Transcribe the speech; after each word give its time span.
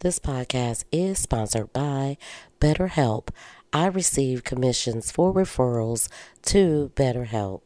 This 0.00 0.20
podcast 0.20 0.84
is 0.92 1.18
sponsored 1.18 1.72
by 1.72 2.18
BetterHelp. 2.60 3.30
I 3.72 3.86
receive 3.86 4.44
commissions 4.44 5.10
for 5.10 5.34
referrals 5.34 6.08
to 6.42 6.92
BetterHelp. 6.94 7.62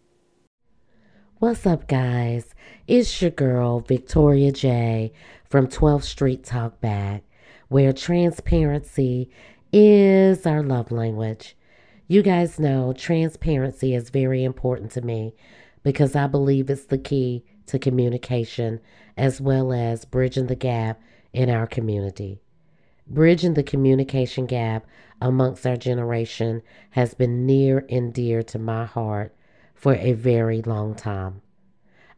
What's 1.41 1.67
up, 1.67 1.87
guys? 1.89 2.55
It's 2.87 3.21
your 3.21 3.33
girl, 3.33 3.81
Victoria 3.81 4.51
J. 4.51 5.13
from 5.51 5.67
12th 5.67 6.05
Street 6.05 6.43
Talkback, 6.43 7.21
where 7.69 7.93
transparency 7.93 9.29
is 9.71 10.47
our 10.47 10.63
love 10.63 10.91
language. 10.91 11.55
You 12.09 12.23
guys 12.23 12.59
know 12.59 12.95
transparency 12.95 13.95
is 13.95 14.09
very 14.09 14.43
important 14.43 14.91
to 14.93 15.03
me 15.03 15.35
because 15.83 16.17
I 16.17 16.29
believe 16.29 16.71
it's 16.71 16.87
the 16.87 16.97
key 16.97 17.45
to 17.67 17.79
communication 17.79 18.81
as 19.19 19.39
well 19.39 19.71
as 19.71 20.07
bridging 20.07 20.47
the 20.47 20.57
gap 20.57 20.99
in 21.33 21.51
our 21.51 21.67
community. 21.67 22.41
Bridging 23.07 23.55
the 23.55 23.63
communication 23.63 24.47
gap 24.47 24.87
amongst 25.21 25.67
our 25.67 25.77
generation 25.77 26.63
has 26.91 27.15
been 27.15 27.47
near 27.47 27.85
and 27.91 28.13
dear 28.13 28.43
to 28.45 28.59
my 28.59 28.85
heart 28.85 29.35
for 29.75 29.95
a 29.95 30.13
very 30.13 30.63
long 30.63 30.95
time. 30.95 31.43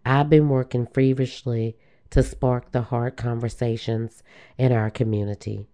I've 0.05 0.29
been 0.29 0.49
working 0.49 0.87
feverishly 0.87 1.77
to 2.11 2.23
spark 2.23 2.71
the 2.71 2.83
hard 2.83 3.17
conversations 3.17 4.23
in 4.59 4.71
our 4.71 4.91
community. 4.91 5.67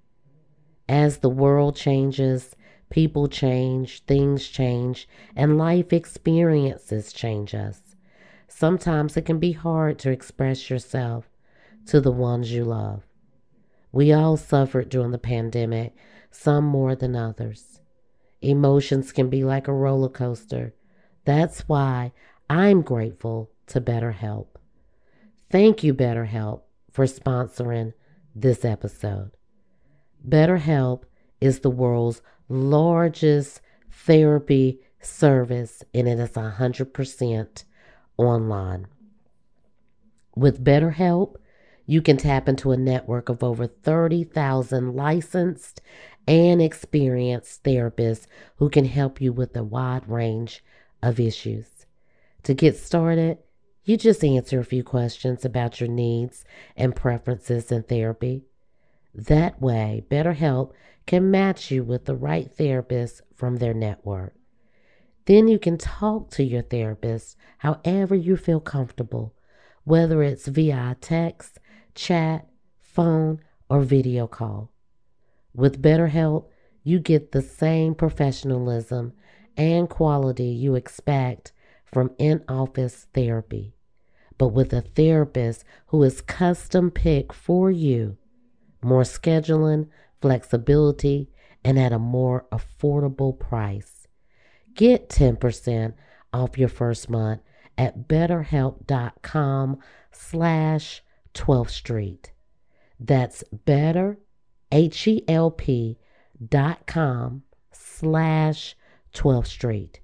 As 0.89 1.19
the 1.19 1.29
world 1.29 1.77
changes, 1.77 2.55
people 2.89 3.29
change, 3.29 4.05
things 4.05 4.47
change, 4.47 5.09
and 5.35 5.59
life 5.59 5.93
experiences 5.93 7.13
change 7.13 7.55
us. 7.55 7.97
Sometimes 8.49 9.17
it 9.17 9.27
can 9.27 9.39
be 9.39 9.53
hard 9.53 9.99
to 10.01 10.11
express 10.11 10.71
yourself 10.71 11.29
to 11.87 12.01
the 12.01 12.13
ones 12.13 12.53
you 12.53 12.65
love. 12.65 13.03
We 13.93 14.13
all 14.13 14.37
suffered 14.37 14.89
during 14.89 15.11
the 15.11 15.19
pandemic, 15.19 15.95
some 16.31 16.65
more 16.65 16.95
than 16.95 17.17
others. 17.17 17.81
Emotions 18.41 19.13
can 19.13 19.29
be 19.29 19.45
like 19.45 19.69
a 19.69 19.73
roller 19.73 20.09
coaster. 20.09 20.75
That's 21.25 21.69
why 21.69 22.13
I'm 22.49 22.83
grateful 22.83 23.51
to 23.67 23.81
BetterHelp. 23.81 24.47
Thank 25.51 25.83
you, 25.83 25.93
BetterHelp, 25.93 26.63
for 26.93 27.07
sponsoring 27.07 27.93
this 28.35 28.65
episode. 28.65 29.33
BetterHelp 30.27 31.03
is 31.41 31.61
the 31.61 31.71
world's 31.71 32.23
largest 32.49 33.61
therapy 33.91 34.81
service, 35.01 35.83
and 35.93 36.09
it 36.09 36.19
is 36.19 36.31
100% 36.31 37.65
online. 38.17 38.87
With 40.37 40.65
BetterHelp, 40.65 41.37
you 41.91 42.01
can 42.01 42.17
tap 42.17 42.49
into 42.49 42.71
a 42.71 42.77
network 42.77 43.29
of 43.29 43.43
over 43.43 43.67
30,000 43.67 44.95
licensed 44.95 45.81
and 46.25 46.63
experienced 46.63 47.65
therapists 47.65 48.29
who 48.59 48.71
can 48.71 48.85
help 48.85 49.21
you 49.21 49.33
with 49.33 49.57
a 49.57 49.65
wide 49.65 50.09
range 50.09 50.63
of 51.03 51.19
issues. 51.19 51.87
To 52.45 52.55
get 52.55 52.77
started, 52.77 53.39
you 53.83 53.97
just 53.97 54.23
answer 54.23 54.61
a 54.61 54.65
few 54.65 54.85
questions 54.85 55.45
about 55.45 55.81
your 55.81 55.89
needs 55.89 56.45
and 56.77 56.95
preferences 56.95 57.73
in 57.73 57.83
therapy. 57.83 58.45
That 59.13 59.61
way, 59.61 60.05
BetterHelp 60.09 60.71
can 61.09 61.33
match 61.33 61.73
you 61.73 61.83
with 61.83 62.05
the 62.05 62.15
right 62.15 62.53
therapist 62.53 63.23
from 63.35 63.57
their 63.57 63.75
network. 63.75 64.37
Then 65.25 65.49
you 65.49 65.59
can 65.59 65.77
talk 65.77 66.31
to 66.31 66.45
your 66.45 66.63
therapist 66.63 67.37
however 67.59 68.15
you 68.15 68.37
feel 68.37 68.61
comfortable, 68.61 69.35
whether 69.83 70.23
it's 70.23 70.47
via 70.47 70.97
text, 71.01 71.59
chat, 71.95 72.47
phone, 72.79 73.41
or 73.69 73.81
video 73.81 74.27
call. 74.27 74.71
With 75.55 75.83
BetterHelp, 75.83 76.47
you 76.83 76.99
get 76.99 77.33
the 77.33 77.43
same 77.43 77.95
professionalism 77.95 79.13
and 79.57 79.89
quality 79.89 80.47
you 80.47 80.75
expect 80.75 81.53
from 81.85 82.13
in 82.19 82.43
office 82.49 83.07
therapy, 83.13 83.75
but 84.39 84.49
with 84.49 84.73
a 84.73 84.81
therapist 84.81 85.65
who 85.89 86.03
is 86.03 86.21
custom 86.21 86.91
picked 86.91 87.35
for 87.35 87.71
you, 87.71 88.17
more 88.83 89.03
scheduling, 89.03 89.89
flexibility, 90.21 91.29
and 91.65 91.79
at 91.79 91.93
a 91.93 91.99
more 91.99 92.47
affordable 92.53 93.39
price. 93.39 94.07
Get 94.75 95.09
10% 95.09 95.95
off 96.33 96.57
your 96.57 96.69
first 96.69 97.11
month 97.11 97.41
at 97.77 98.09
betterhelp.com 98.09 99.79
slash 100.13 101.03
12th 101.35 101.71
Street. 101.71 102.33
That's 102.99 103.43
better, 103.65 104.19
H-E-L-P 104.73 105.99
com 106.87 107.43
slash 107.73 108.77
12th 109.15 109.47
Street. 109.47 110.01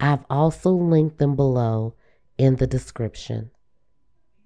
I've 0.00 0.24
also 0.28 0.70
linked 0.70 1.18
them 1.18 1.36
below 1.36 1.94
in 2.38 2.56
the 2.56 2.66
description. 2.66 3.50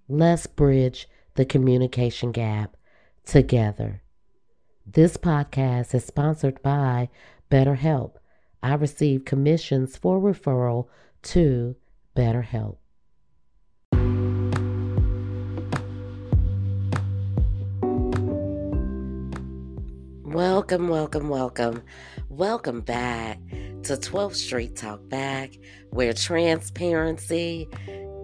Let's 0.08 0.46
bridge 0.46 1.08
the 1.34 1.44
communication 1.44 2.32
gap 2.32 2.76
together. 3.24 4.02
This 4.86 5.16
podcast 5.16 5.94
is 5.94 6.04
sponsored 6.04 6.62
by 6.62 7.08
BetterHelp. 7.50 8.16
I 8.62 8.74
receive 8.74 9.24
commissions 9.24 9.96
for 9.96 10.20
referral 10.20 10.86
to 11.22 11.76
BetterHelp. 12.16 12.76
Welcome, 20.36 20.88
welcome, 20.88 21.30
welcome. 21.30 21.82
Welcome 22.28 22.82
back 22.82 23.38
to 23.84 23.96
12th 23.96 24.34
Street 24.34 24.76
Talk 24.76 25.08
Back, 25.08 25.54
where 25.88 26.12
transparency 26.12 27.66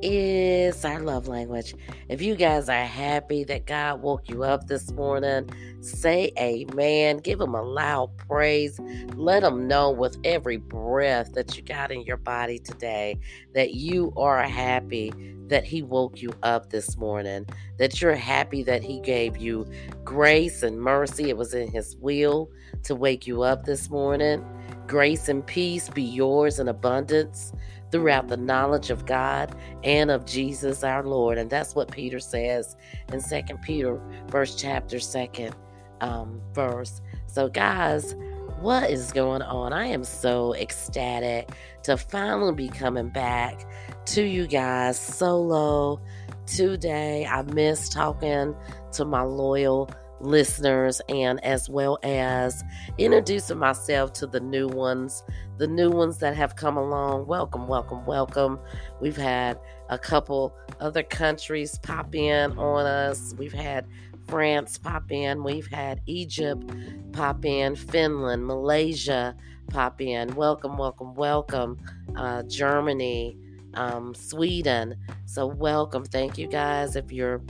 is 0.03 0.85
our 0.85 1.01
love 1.01 1.27
language. 1.27 1.75
If 2.11 2.21
you 2.21 2.35
guys 2.35 2.69
are 2.69 2.85
happy 2.85 3.45
that 3.45 3.65
God 3.65 4.03
woke 4.03 4.29
you 4.29 4.43
up 4.43 4.67
this 4.67 4.93
morning, 4.93 5.49
say 5.81 6.33
amen. 6.39 7.17
Give 7.17 7.41
him 7.41 7.55
a 7.55 7.63
loud 7.63 8.15
praise. 8.19 8.79
Let 9.15 9.43
him 9.43 9.67
know 9.67 9.91
with 9.91 10.19
every 10.23 10.59
breath 10.59 11.33
that 11.33 11.57
you 11.57 11.63
got 11.63 11.91
in 11.91 12.03
your 12.03 12.19
body 12.19 12.59
today 12.59 13.19
that 13.55 13.73
you 13.73 14.13
are 14.19 14.43
happy 14.43 15.15
that 15.53 15.65
he 15.65 15.83
woke 15.83 16.23
you 16.23 16.33
up 16.43 16.71
this 16.71 16.97
morning, 16.97 17.47
that 17.77 18.01
you're 18.01 18.15
happy 18.15 18.63
that 18.63 18.83
he 18.83 18.99
gave 19.01 19.37
you 19.37 19.67
grace 20.03 20.63
and 20.63 20.81
mercy. 20.81 21.29
It 21.29 21.37
was 21.37 21.53
in 21.53 21.71
his 21.71 21.95
will 21.97 22.51
to 22.85 22.95
wake 22.95 23.27
you 23.27 23.43
up 23.43 23.67
this 23.67 23.91
morning. 23.91 24.43
Grace 24.87 25.29
and 25.29 25.47
peace 25.47 25.91
be 25.91 26.03
yours 26.03 26.59
in 26.59 26.69
abundance 26.69 27.53
throughout 27.91 28.29
the 28.29 28.37
knowledge 28.39 28.89
of 28.89 29.05
God 29.05 29.55
and 29.85 30.11
of 30.11 30.25
Jesus 30.25 30.83
our 30.83 31.05
Lord. 31.05 31.37
And 31.37 31.51
that's 31.51 31.75
what 31.75 31.91
Peter 31.93 32.19
says 32.19 32.75
in 33.13 33.21
Second 33.21 33.61
Peter, 33.61 34.01
first 34.31 34.59
chapter, 34.59 34.99
second 35.01 35.55
um, 36.01 36.41
verse. 36.55 37.03
So, 37.27 37.51
guys, 37.51 38.17
what 38.63 38.89
is 38.89 39.11
going 39.11 39.43
on? 39.43 39.73
I 39.73 39.87
am 39.87 40.05
so 40.05 40.55
ecstatic 40.55 41.51
to 41.83 41.97
finally 41.97 42.55
be 42.55 42.69
coming 42.69 43.09
back 43.09 43.69
to 44.07 44.23
you 44.23 44.47
guys 44.47 45.01
solo 45.01 46.01
today. 46.47 47.27
I 47.27 47.43
miss 47.43 47.89
talking 47.89 48.55
to 48.93 49.05
my 49.05 49.23
loyal 49.23 49.91
listeners 50.21 51.03
and 51.09 51.45
as 51.45 51.69
well 51.69 51.99
as 52.05 52.63
introducing 52.99 53.59
myself 53.59 54.13
to 54.13 54.29
the 54.29 54.39
new 54.39 54.69
ones, 54.69 55.25
the 55.59 55.67
new 55.67 55.91
ones 55.91 56.19
that 56.19 56.37
have 56.37 56.55
come 56.55 56.77
along. 56.77 57.27
Welcome, 57.27 57.67
welcome, 57.67 58.07
welcome. 58.07 58.61
We've 59.01 59.17
had 59.17 59.59
a 59.91 59.99
couple 59.99 60.55
other 60.79 61.03
countries 61.03 61.81
pop 61.81 62.15
in 62.15 62.57
on 62.57 62.87
us. 62.87 63.35
We've 63.37 63.53
had 63.53 63.89
France 64.27 64.79
pop 64.79 65.11
in. 65.11 65.43
We've 65.43 65.67
had 65.67 66.01
Egypt 66.07 66.65
pop 67.13 67.45
in, 67.45 67.75
Finland, 67.75 68.47
Malaysia 68.47 69.37
pop 69.69 70.01
in. 70.01 70.35
Welcome, 70.35 70.77
welcome, 70.77 71.15
welcome. 71.15 71.79
Uh, 72.17 72.43
Germany, 72.45 73.37
um, 73.75 74.15
Sweden. 74.15 74.97
So, 75.27 75.47
welcome. 75.47 76.05
Thank 76.05 76.39
you 76.39 76.47
guys. 76.47 76.97
If 76.97 77.13
you're 77.13 77.41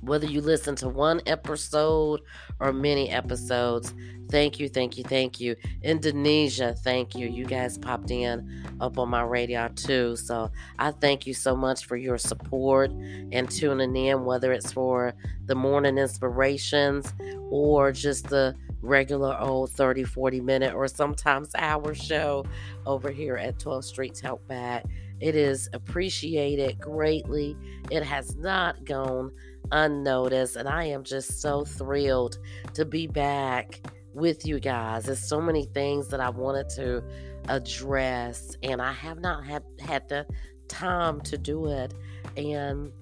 whether 0.00 0.26
you 0.26 0.40
listen 0.40 0.74
to 0.76 0.88
one 0.88 1.20
episode 1.26 2.20
or 2.60 2.72
many 2.72 3.10
episodes. 3.10 3.94
Thank 4.30 4.60
you, 4.60 4.68
thank 4.68 4.98
you, 4.98 5.04
thank 5.04 5.40
you. 5.40 5.56
Indonesia, 5.82 6.74
thank 6.84 7.14
you. 7.14 7.28
You 7.28 7.46
guys 7.46 7.78
popped 7.78 8.10
in 8.10 8.76
up 8.80 8.98
on 8.98 9.08
my 9.08 9.22
radar 9.22 9.70
too. 9.70 10.16
So 10.16 10.50
I 10.78 10.90
thank 10.90 11.26
you 11.26 11.32
so 11.32 11.56
much 11.56 11.86
for 11.86 11.96
your 11.96 12.18
support 12.18 12.90
and 12.90 13.50
tuning 13.50 13.96
in, 13.96 14.24
whether 14.24 14.52
it's 14.52 14.72
for 14.72 15.14
the 15.46 15.54
morning 15.54 15.96
inspirations 15.96 17.12
or 17.50 17.90
just 17.92 18.28
the 18.28 18.54
regular 18.82 19.36
old 19.40 19.70
30, 19.70 20.04
40 20.04 20.40
minute 20.40 20.74
or 20.74 20.86
sometimes 20.88 21.50
hour 21.56 21.94
show 21.94 22.44
over 22.86 23.10
here 23.10 23.36
at 23.36 23.58
12th 23.58 23.84
Street 23.84 24.14
Talkback. 24.14 24.84
It 25.20 25.34
is 25.34 25.68
appreciated 25.72 26.78
greatly. 26.80 27.56
It 27.90 28.04
has 28.04 28.36
not 28.36 28.84
gone 28.84 29.32
unnoticed. 29.72 30.56
And 30.56 30.68
I 30.68 30.84
am 30.84 31.04
just 31.04 31.40
so 31.40 31.64
thrilled 31.64 32.38
to 32.74 32.84
be 32.84 33.06
back 33.06 33.80
with 34.14 34.46
you 34.46 34.60
guys. 34.60 35.04
There's 35.04 35.26
so 35.26 35.40
many 35.40 35.64
things 35.66 36.08
that 36.08 36.20
I 36.20 36.30
wanted 36.30 36.68
to 36.70 37.02
address, 37.48 38.56
and 38.62 38.82
I 38.82 38.92
have 38.92 39.20
not 39.20 39.44
had, 39.44 39.62
had 39.80 40.08
the 40.08 40.26
time 40.68 41.20
to 41.22 41.38
do 41.38 41.66
it. 41.66 41.94
And 42.36 42.92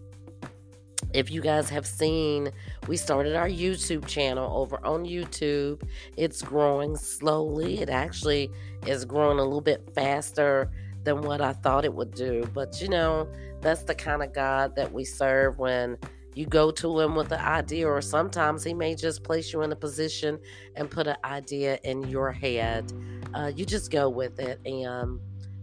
if 1.15 1.31
you 1.31 1.41
guys 1.41 1.71
have 1.71 1.87
seen, 1.87 2.51
we 2.89 2.97
started 2.97 3.37
our 3.37 3.49
YouTube 3.49 4.07
channel 4.07 4.57
over 4.57 4.85
on 4.85 5.05
YouTube. 5.05 5.83
It's 6.17 6.43
growing 6.43 6.97
slowly. 6.97 7.81
It 7.81 7.89
actually 7.89 8.51
is 8.87 9.05
growing 9.05 9.39
a 9.39 9.43
little 9.45 9.61
bit 9.61 9.89
faster 9.95 10.71
than 11.05 11.23
what 11.23 11.41
I 11.41 11.53
thought 11.53 11.85
it 11.85 11.95
would 11.95 12.15
do. 12.15 12.49
But 12.53 12.81
you 12.81 12.89
know, 12.89 13.29
that's 13.61 13.85
the 13.85 13.95
kind 13.95 14.23
of 14.23 14.35
God 14.35 14.77
that 14.77 14.93
we 14.93 15.05
serve 15.05 15.59
when 15.59 15.97
you 16.37 16.45
go 16.45 16.71
to 16.71 17.01
him 17.01 17.15
with 17.15 17.33
an 17.33 17.41
idea, 17.41 17.89
or 17.89 18.03
sometimes 18.03 18.63
he 18.63 18.75
may 18.75 18.95
just 18.95 19.25
place 19.25 19.55
you 19.55 19.63
in 19.63 19.73
a 19.73 19.77
position 19.77 20.39
and 20.77 20.91
put 20.91 21.07
an 21.07 21.17
idea 21.25 21.79
in 21.83 22.05
your 22.05 22.31
head. 22.31 22.93
Uh, 23.33 23.51
you 23.57 23.65
just 23.65 23.91
go 23.91 24.11
with 24.11 24.39
it. 24.39 24.61
And 24.67 25.19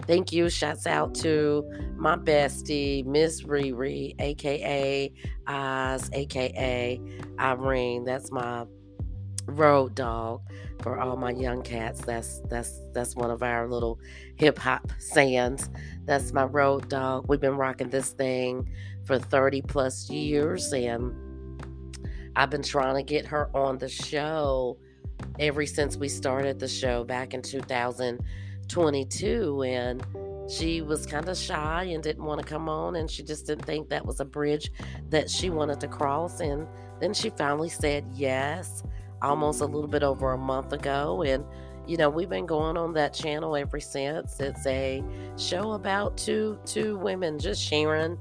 thank 0.08 0.34
you. 0.34 0.50
Shouts 0.50 0.88
out 0.88 1.14
to 1.16 1.64
my 1.96 2.16
bestie, 2.16 3.06
Miss 3.06 3.44
Riri, 3.44 4.16
aka 4.20 5.14
Oz, 5.46 6.10
aka 6.12 7.00
Irene. 7.40 8.04
That's 8.04 8.32
my 8.32 8.66
road 9.46 9.94
dog 9.94 10.42
for 10.82 11.00
all 11.00 11.18
my 11.18 11.32
young 11.32 11.62
cats. 11.62 12.02
That's 12.02 12.42
that's 12.50 12.82
that's 12.94 13.16
one 13.16 13.30
of 13.30 13.44
our 13.44 13.70
little 13.70 14.00
hip 14.38 14.58
hop 14.58 14.92
sayings. 14.98 15.70
That's 16.06 16.34
my 16.34 16.46
road 16.46 16.90
dog. 16.90 17.26
We've 17.28 17.40
been 17.40 17.58
rocking 17.58 17.92
this 17.92 18.10
thing 18.10 18.68
for 19.06 19.20
30 19.20 19.62
plus 19.64 20.10
years 20.10 20.72
and 20.74 21.14
I've 22.36 22.50
been 22.50 22.64
trying 22.64 22.96
to 22.96 23.04
get 23.04 23.28
her 23.28 23.56
on 23.56 23.78
the 23.78 23.90
show 23.90 24.80
ever 25.40 25.66
since 25.66 25.98
we 25.98 26.10
started 26.10 26.60
the 26.60 26.68
show 26.68 27.04
back 27.04 27.34
in 27.34 27.42
2022 27.42 29.64
and 29.64 30.06
she 30.50 30.82
was 30.82 31.06
kind 31.06 31.30
of 31.30 31.38
shy 31.38 31.84
and 31.84 32.04
didn't 32.04 32.24
want 32.24 32.42
to 32.42 32.48
come 32.48 32.68
on 32.68 32.96
and 32.96 33.10
she 33.10 33.24
just 33.24 33.48
didn't 33.48 33.66
think 33.66 33.90
that 33.90 34.06
was 34.06 34.20
a 34.20 34.26
bridge 34.26 34.72
that 35.10 35.30
she 35.30 35.50
wanted 35.50 35.80
to 35.80 35.88
cross 35.88 36.40
and 36.40 36.68
then 37.00 37.14
she 37.14 37.30
finally 37.32 37.70
said 37.70 38.06
yes 38.14 38.84
almost 39.22 39.62
a 39.62 39.66
little 39.66 39.88
bit 39.88 40.04
over 40.04 40.34
a 40.34 40.38
month 40.38 40.74
ago 40.74 41.24
and 41.24 41.46
you 41.88 41.98
know 41.98 42.10
we've 42.10 42.30
been 42.30 42.46
going 42.46 42.78
on 42.78 42.94
that 42.94 43.14
channel 43.14 43.56
ever 43.56 43.80
since. 43.80 44.40
It's 44.40 44.66
a 44.68 45.04
show 45.38 45.74
about 45.74 46.18
two 46.18 46.60
two 46.66 46.98
women 46.98 47.40
just 47.40 47.62
sharing 47.62 48.18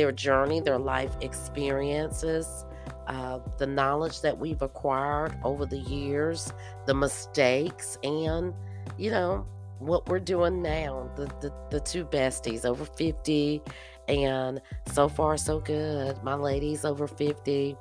their 0.00 0.12
journey 0.12 0.60
their 0.60 0.78
life 0.78 1.14
experiences 1.20 2.64
uh, 3.06 3.38
the 3.58 3.66
knowledge 3.66 4.22
that 4.22 4.38
we've 4.38 4.62
acquired 4.62 5.36
over 5.44 5.66
the 5.66 5.76
years 5.78 6.54
the 6.86 6.94
mistakes 6.94 7.98
and 8.02 8.54
you 8.96 9.10
know 9.10 9.46
what 9.78 10.08
we're 10.08 10.18
doing 10.18 10.62
now 10.62 11.10
the, 11.16 11.26
the 11.42 11.52
the 11.70 11.80
two 11.80 12.06
besties 12.06 12.64
over 12.64 12.86
50 12.86 13.62
and 14.08 14.60
so 14.92 15.08
far 15.08 15.36
so 15.36 15.60
good. 15.60 16.22
My 16.24 16.34
ladies 16.34 16.84
over 16.84 17.06
50 17.06 17.76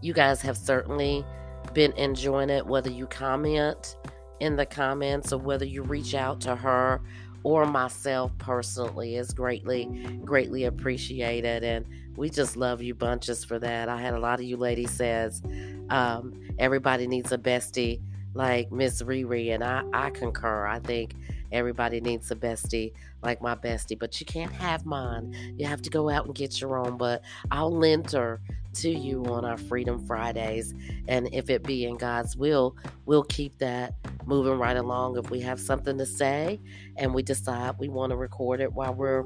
you 0.00 0.12
guys 0.12 0.40
have 0.42 0.56
certainly 0.56 1.24
been 1.74 1.92
enjoying 1.92 2.50
it, 2.50 2.64
whether 2.64 2.88
you 2.88 3.06
comment 3.08 3.96
in 4.40 4.54
the 4.54 4.64
comments 4.64 5.32
or 5.32 5.38
whether 5.38 5.64
you 5.64 5.82
reach 5.82 6.14
out 6.14 6.40
to 6.42 6.54
her 6.54 7.00
or 7.42 7.66
myself 7.66 8.36
personally 8.38 9.16
is 9.16 9.32
greatly, 9.32 9.86
greatly 10.24 10.64
appreciated. 10.64 11.64
And 11.64 11.86
we 12.16 12.30
just 12.30 12.56
love 12.56 12.82
you 12.82 12.94
bunches 12.94 13.44
for 13.44 13.58
that. 13.58 13.88
I 13.88 14.00
had 14.00 14.14
a 14.14 14.18
lot 14.18 14.40
of 14.40 14.46
you 14.46 14.56
ladies 14.56 14.90
says 14.90 15.42
um, 15.90 16.40
everybody 16.58 17.06
needs 17.06 17.32
a 17.32 17.38
bestie 17.38 18.00
like 18.34 18.70
Miss 18.70 19.02
Riri, 19.02 19.54
and 19.54 19.64
I, 19.64 19.82
I 19.92 20.10
concur. 20.10 20.66
I 20.66 20.78
think 20.80 21.14
everybody 21.50 22.00
needs 22.00 22.30
a 22.30 22.36
bestie 22.36 22.92
like 23.22 23.40
my 23.40 23.54
bestie, 23.54 23.98
but 23.98 24.20
you 24.20 24.26
can't 24.26 24.52
have 24.52 24.84
mine. 24.84 25.34
You 25.56 25.66
have 25.66 25.82
to 25.82 25.90
go 25.90 26.08
out 26.08 26.26
and 26.26 26.34
get 26.34 26.60
your 26.60 26.78
own. 26.78 26.98
But 26.98 27.22
I'll 27.50 27.74
lend 27.76 28.12
her 28.12 28.40
to 28.82 28.90
you 28.90 29.24
on 29.26 29.44
our 29.44 29.56
Freedom 29.56 30.04
Fridays. 30.06 30.74
And 31.08 31.28
if 31.32 31.50
it 31.50 31.62
be 31.62 31.84
in 31.84 31.96
God's 31.96 32.36
will, 32.36 32.76
we'll 33.06 33.24
keep 33.24 33.58
that 33.58 33.94
moving 34.26 34.58
right 34.58 34.76
along. 34.76 35.18
If 35.18 35.30
we 35.30 35.40
have 35.40 35.58
something 35.58 35.98
to 35.98 36.06
say 36.06 36.60
and 36.96 37.14
we 37.14 37.22
decide 37.22 37.76
we 37.78 37.88
want 37.88 38.10
to 38.10 38.16
record 38.16 38.60
it 38.60 38.72
while 38.72 38.94
we're 38.94 39.24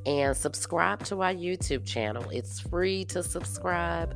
and 0.07 0.37
subscribe 0.37 1.03
to 1.05 1.23
our 1.23 1.35
YouTube 1.35 1.85
channel. 1.85 2.25
It's 2.31 2.61
free 2.61 3.05
to 3.07 3.23
subscribe 3.23 4.15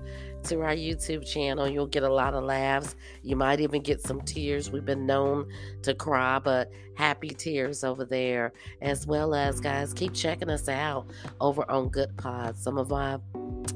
to 0.48 0.62
our 0.62 0.74
YouTube 0.74 1.26
channel. 1.26 1.68
You'll 1.68 1.86
get 1.86 2.02
a 2.02 2.12
lot 2.12 2.34
of 2.34 2.42
laughs. 2.44 2.96
You 3.22 3.36
might 3.36 3.60
even 3.60 3.82
get 3.82 4.00
some 4.00 4.20
tears. 4.22 4.70
We've 4.70 4.84
been 4.84 5.06
known 5.06 5.48
to 5.82 5.94
cry, 5.94 6.38
but 6.38 6.70
happy 6.96 7.28
tears 7.28 7.84
over 7.84 8.04
there. 8.04 8.52
As 8.80 9.06
well 9.06 9.34
as, 9.34 9.60
guys, 9.60 9.92
keep 9.92 10.14
checking 10.14 10.50
us 10.50 10.68
out 10.68 11.10
over 11.40 11.70
on 11.70 11.90
Goodpods. 11.90 12.58
Some 12.58 12.78
of 12.78 12.92
our 12.92 13.20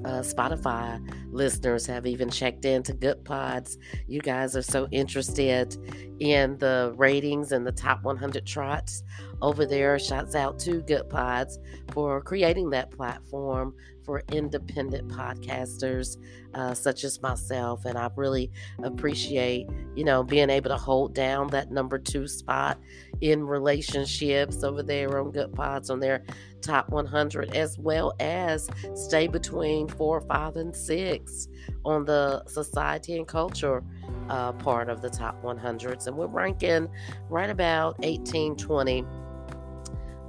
uh, 0.05 0.23
Spotify 0.23 1.01
listeners 1.31 1.87
have 1.87 2.07
even 2.07 2.31
checked 2.31 2.65
into 2.65 2.95
Goodpods. 2.95 3.77
You 4.09 4.21
guys 4.21 4.57
are 4.57 4.63
so 4.63 4.89
interested 4.91 5.77
in 6.21 6.57
the 6.59 6.95
ratings 6.97 7.53
and 7.53 7.67
the 7.67 7.73
top 7.73 8.03
100 8.03 8.47
trots 8.47 9.03
over 9.43 9.67
there. 9.67 9.99
Shouts 9.99 10.35
out 10.35 10.59
to 10.61 10.81
Goodpods 10.83 11.59
for 11.93 12.23
creating 12.23 12.71
that 12.71 12.91
platform 12.91 13.75
for 14.05 14.23
independent 14.33 15.09
podcasters 15.09 16.17
uh, 16.55 16.75
such 16.75 17.05
as 17.05 17.21
myself. 17.23 17.85
And 17.85 17.97
I 17.99 18.11
really 18.17 18.51
appreciate, 18.83 19.69
you 19.95 20.05
know, 20.05 20.23
being 20.23 20.51
able 20.51 20.71
to 20.71 20.77
hold 20.77 21.15
down 21.15 21.49
that 21.49 21.71
number 21.71 21.99
two 21.99 22.27
spot 22.27 22.79
in 23.21 23.45
relationships 23.45 24.63
over 24.65 24.83
there 24.83 25.19
on 25.19 25.33
Goodpods 25.33 25.91
on 25.91 26.01
their 26.01 26.25
top 26.61 26.89
100, 26.91 27.55
as 27.55 27.79
well 27.79 28.15
as 28.21 28.69
stay 28.95 29.27
between 29.27 29.89
four, 29.89 30.21
five, 30.23 30.57
and 30.57 30.75
six 30.75 31.49
on 31.85 32.05
the 32.05 32.45
society 32.47 33.17
and 33.17 33.27
culture 33.27 33.83
uh, 34.29 34.53
part 34.53 34.89
of 34.89 35.03
the 35.03 35.11
top 35.11 35.43
100s. 35.43 36.07
And 36.07 36.17
we're 36.17 36.27
ranking 36.27 36.89
right 37.29 37.51
about 37.51 37.97
18, 38.03 38.57
20 38.57 39.05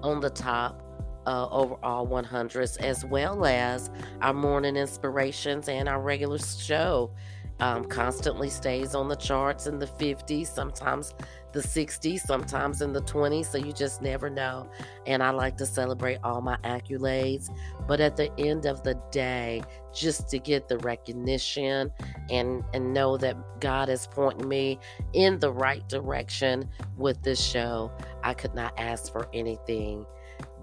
on 0.01 0.19
the 0.19 0.29
top 0.29 0.82
uh, 1.25 1.47
overall 1.49 2.07
100s, 2.07 2.79
as 2.79 3.05
well 3.05 3.45
as 3.45 3.89
our 4.21 4.33
morning 4.33 4.75
inspirations 4.75 5.69
and 5.69 5.87
our 5.87 6.01
regular 6.01 6.39
show. 6.39 7.11
Um, 7.59 7.85
constantly 7.85 8.49
stays 8.49 8.95
on 8.95 9.07
the 9.07 9.15
charts 9.15 9.67
in 9.67 9.77
the 9.77 9.85
50s, 9.85 10.47
sometimes 10.47 11.13
the 11.53 11.61
60s, 11.61 12.19
sometimes 12.21 12.81
in 12.81 12.91
the 12.91 13.01
20s, 13.03 13.45
so 13.45 13.57
you 13.59 13.71
just 13.71 14.01
never 14.01 14.29
know. 14.29 14.67
And 15.05 15.21
I 15.21 15.29
like 15.29 15.55
to 15.57 15.65
celebrate 15.65 16.17
all 16.23 16.41
my 16.41 16.57
accolades, 16.63 17.49
but 17.87 18.01
at 18.01 18.17
the 18.17 18.31
end 18.39 18.65
of 18.65 18.83
the 18.83 18.99
day, 19.11 19.61
just 19.93 20.27
to 20.29 20.39
get 20.39 20.67
the 20.67 20.79
recognition 20.79 21.91
and 22.31 22.63
and 22.73 22.93
know 22.93 23.17
that 23.17 23.37
God 23.61 23.87
is 23.87 24.07
pointing 24.07 24.49
me 24.49 24.79
in 25.13 25.39
the 25.39 25.51
right 25.51 25.87
direction 25.87 26.67
with 26.97 27.21
this 27.21 27.41
show, 27.41 27.91
I 28.23 28.33
could 28.33 28.55
not 28.55 28.73
ask 28.77 29.11
for 29.11 29.29
anything 29.31 30.05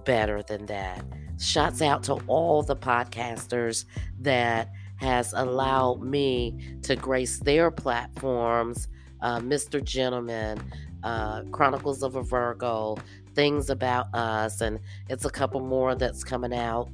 better 0.04 0.42
than 0.42 0.66
that. 0.66 1.04
Shouts 1.38 1.82
out 1.82 2.02
to 2.04 2.14
all 2.26 2.62
the 2.62 2.76
podcasters 2.76 3.84
that 4.20 4.70
has 4.96 5.32
allowed 5.34 6.02
me 6.02 6.78
to 6.82 6.96
grace 6.96 7.38
their 7.38 7.70
platforms. 7.70 8.88
Uh, 9.22 9.38
Mr. 9.40 9.82
Gentleman, 9.82 10.60
uh, 11.02 11.42
Chronicles 11.52 12.02
of 12.02 12.16
a 12.16 12.22
Virgo, 12.22 12.98
Things 13.34 13.70
About 13.70 14.14
Us, 14.14 14.60
and 14.60 14.80
it's 15.08 15.24
a 15.24 15.30
couple 15.30 15.60
more 15.60 15.94
that's 15.94 16.24
coming 16.24 16.52
out 16.54 16.90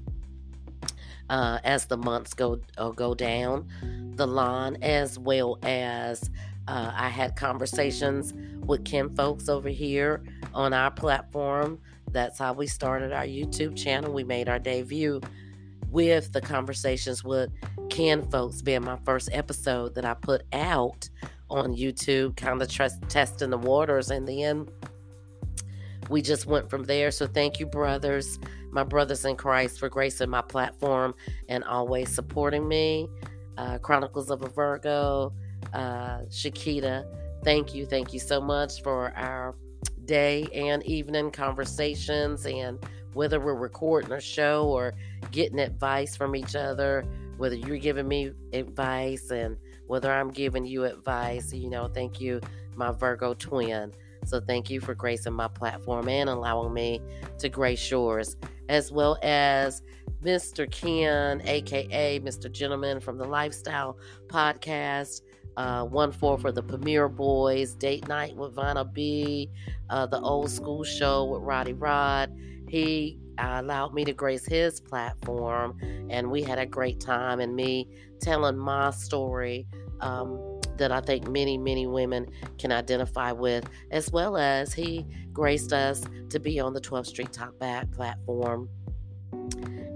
uh, 1.31 1.59
as 1.65 1.87
the 1.87 1.97
months 1.97 2.35
go 2.35 2.61
uh, 2.79 2.91
go 2.91 3.15
down 3.15 3.69
the 4.17 4.27
line, 4.27 4.77
as 4.83 5.19
well 5.19 5.59
as 5.63 6.31
Uh, 6.69 6.91
I 6.97 7.09
had 7.11 7.37
conversations 7.37 8.35
with 8.67 8.85
Ken 8.85 9.15
folks 9.15 9.49
over 9.49 9.69
here 9.69 10.25
on 10.53 10.73
our 10.73 10.91
platform. 10.91 11.79
That's 12.11 12.39
how 12.39 12.53
we 12.53 12.67
started 12.67 13.13
our 13.13 13.27
YouTube 13.27 13.77
channel. 13.77 14.13
We 14.13 14.25
made 14.25 14.49
our 14.49 14.59
debut 14.59 15.21
with 15.89 16.33
the 16.33 16.41
conversations 16.41 17.25
with 17.25 17.51
Ken 17.91 18.29
folks 18.31 18.63
being 18.63 18.85
my 18.85 18.99
first 19.05 19.29
episode 19.33 19.95
that 19.95 20.05
I 20.05 20.15
put 20.15 20.43
out 20.53 21.09
on 21.51 21.77
YouTube, 21.77 22.37
kind 22.37 22.61
of 22.61 22.69
trust, 22.69 23.03
testing 23.09 23.51
the 23.51 23.59
waters. 23.59 24.11
And 24.11 24.27
then 24.27 24.69
we 26.09 26.23
just 26.23 26.47
went 26.47 26.71
from 26.71 26.85
there. 26.85 27.11
So 27.11 27.27
thank 27.27 27.61
you, 27.61 27.67
brothers, 27.67 28.39
my 28.71 28.85
brothers 28.85 29.25
in 29.25 29.37
Christ, 29.37 29.79
for 29.79 29.89
gracing 29.89 30.31
my 30.31 30.43
platform 30.43 31.15
and 31.49 31.65
always 31.65 32.11
supporting 32.11 32.67
me. 32.69 33.09
Uh, 33.57 33.79
Chronicles 33.79 34.31
of 34.31 34.43
a 34.43 34.49
Virgo, 34.49 35.33
uh, 35.73 36.19
Shakita, 36.29 37.07
thank 37.43 37.75
you. 37.75 37.87
Thank 37.87 38.13
you 38.13 38.21
so 38.21 38.41
much 38.41 38.83
for 38.83 39.13
our 39.17 39.55
day 40.07 40.47
and 40.55 40.83
evening 40.85 41.31
conversations 41.31 42.47
and 42.47 42.79
whether 43.13 43.41
we're 43.41 43.55
recording 43.55 44.13
a 44.13 44.21
show 44.21 44.67
or 44.69 44.95
getting 45.31 45.59
advice 45.59 46.17
from 46.17 46.37
each 46.37 46.55
other, 46.55 47.05
whether 47.39 47.55
you're 47.55 47.79
giving 47.79 48.07
me 48.07 48.33
advice 48.53 49.31
and 49.31 49.57
whether 49.87 50.13
I'm 50.13 50.31
giving 50.31 50.65
you 50.65 50.85
advice, 50.85 51.53
you 51.53 51.71
know, 51.71 51.89
thank 51.89 52.21
you, 52.21 52.41
my 52.75 52.93
Virgo 52.93 53.35
twin. 53.35 53.93
So 54.25 54.41
thank 54.41 54.69
you 54.71 54.81
for 54.81 54.95
gracing 54.95 55.33
my 55.33 55.49
platform 55.49 56.09
and 56.09 56.29
allowing 56.29 56.75
me 56.75 57.01
to 57.39 57.49
grace 57.49 57.91
yours, 57.91 58.37
as 58.69 58.91
well 58.91 59.19
as 59.23 59.83
Mr. 60.23 60.71
Ken, 60.71 61.41
aka 61.45 62.21
Mr. 62.21 62.51
Gentleman 62.51 63.01
from 63.01 63.19
the 63.19 63.25
Lifestyle 63.25 63.97
Podcast. 64.27 65.23
Uh, 65.57 65.85
one 65.85 66.13
four 66.13 66.39
for 66.39 66.53
the 66.53 66.63
Premiere 66.63 67.09
Boys, 67.09 67.75
Date 67.75 68.07
Night 68.09 68.37
with 68.37 68.55
Vanna 68.55 68.85
B, 68.85 69.51
uh, 69.89 70.07
the 70.07 70.21
Old 70.21 70.51
School 70.51 70.85
Show 70.85 71.25
with 71.25 71.43
Roddy 71.43 71.73
Rod. 71.73 72.31
He 72.69 73.19
uh, 73.39 73.61
allowed 73.63 73.95
me 73.95 74.05
to 74.05 74.13
grace 74.13 74.45
his 74.45 74.81
platform, 74.81 75.79
and 76.11 76.31
we 76.31 76.43
had 76.43 76.59
a 76.59 76.67
great 76.67 77.01
time. 77.01 77.41
And 77.41 77.55
me 77.55 77.89
telling 78.21 78.59
my 78.59 78.91
story 78.91 79.67
um, 80.01 80.61
that 80.77 80.93
I 80.93 81.01
think 81.01 81.29
many, 81.29 81.59
many 81.59 81.87
women 81.87 82.27
can 82.59 82.73
identify 82.73 83.33
with, 83.33 83.69
as 83.91 84.11
well 84.11 84.37
as 84.37 84.73
he 84.73 85.07
graced 85.33 85.73
us 85.73 86.05
to 86.31 86.39
be 86.39 86.61
on 86.61 86.73
the 86.73 86.81
12th 86.81 87.07
Street 87.07 87.33
Talk 87.33 87.59
Back 87.59 87.91
platform. 87.93 88.69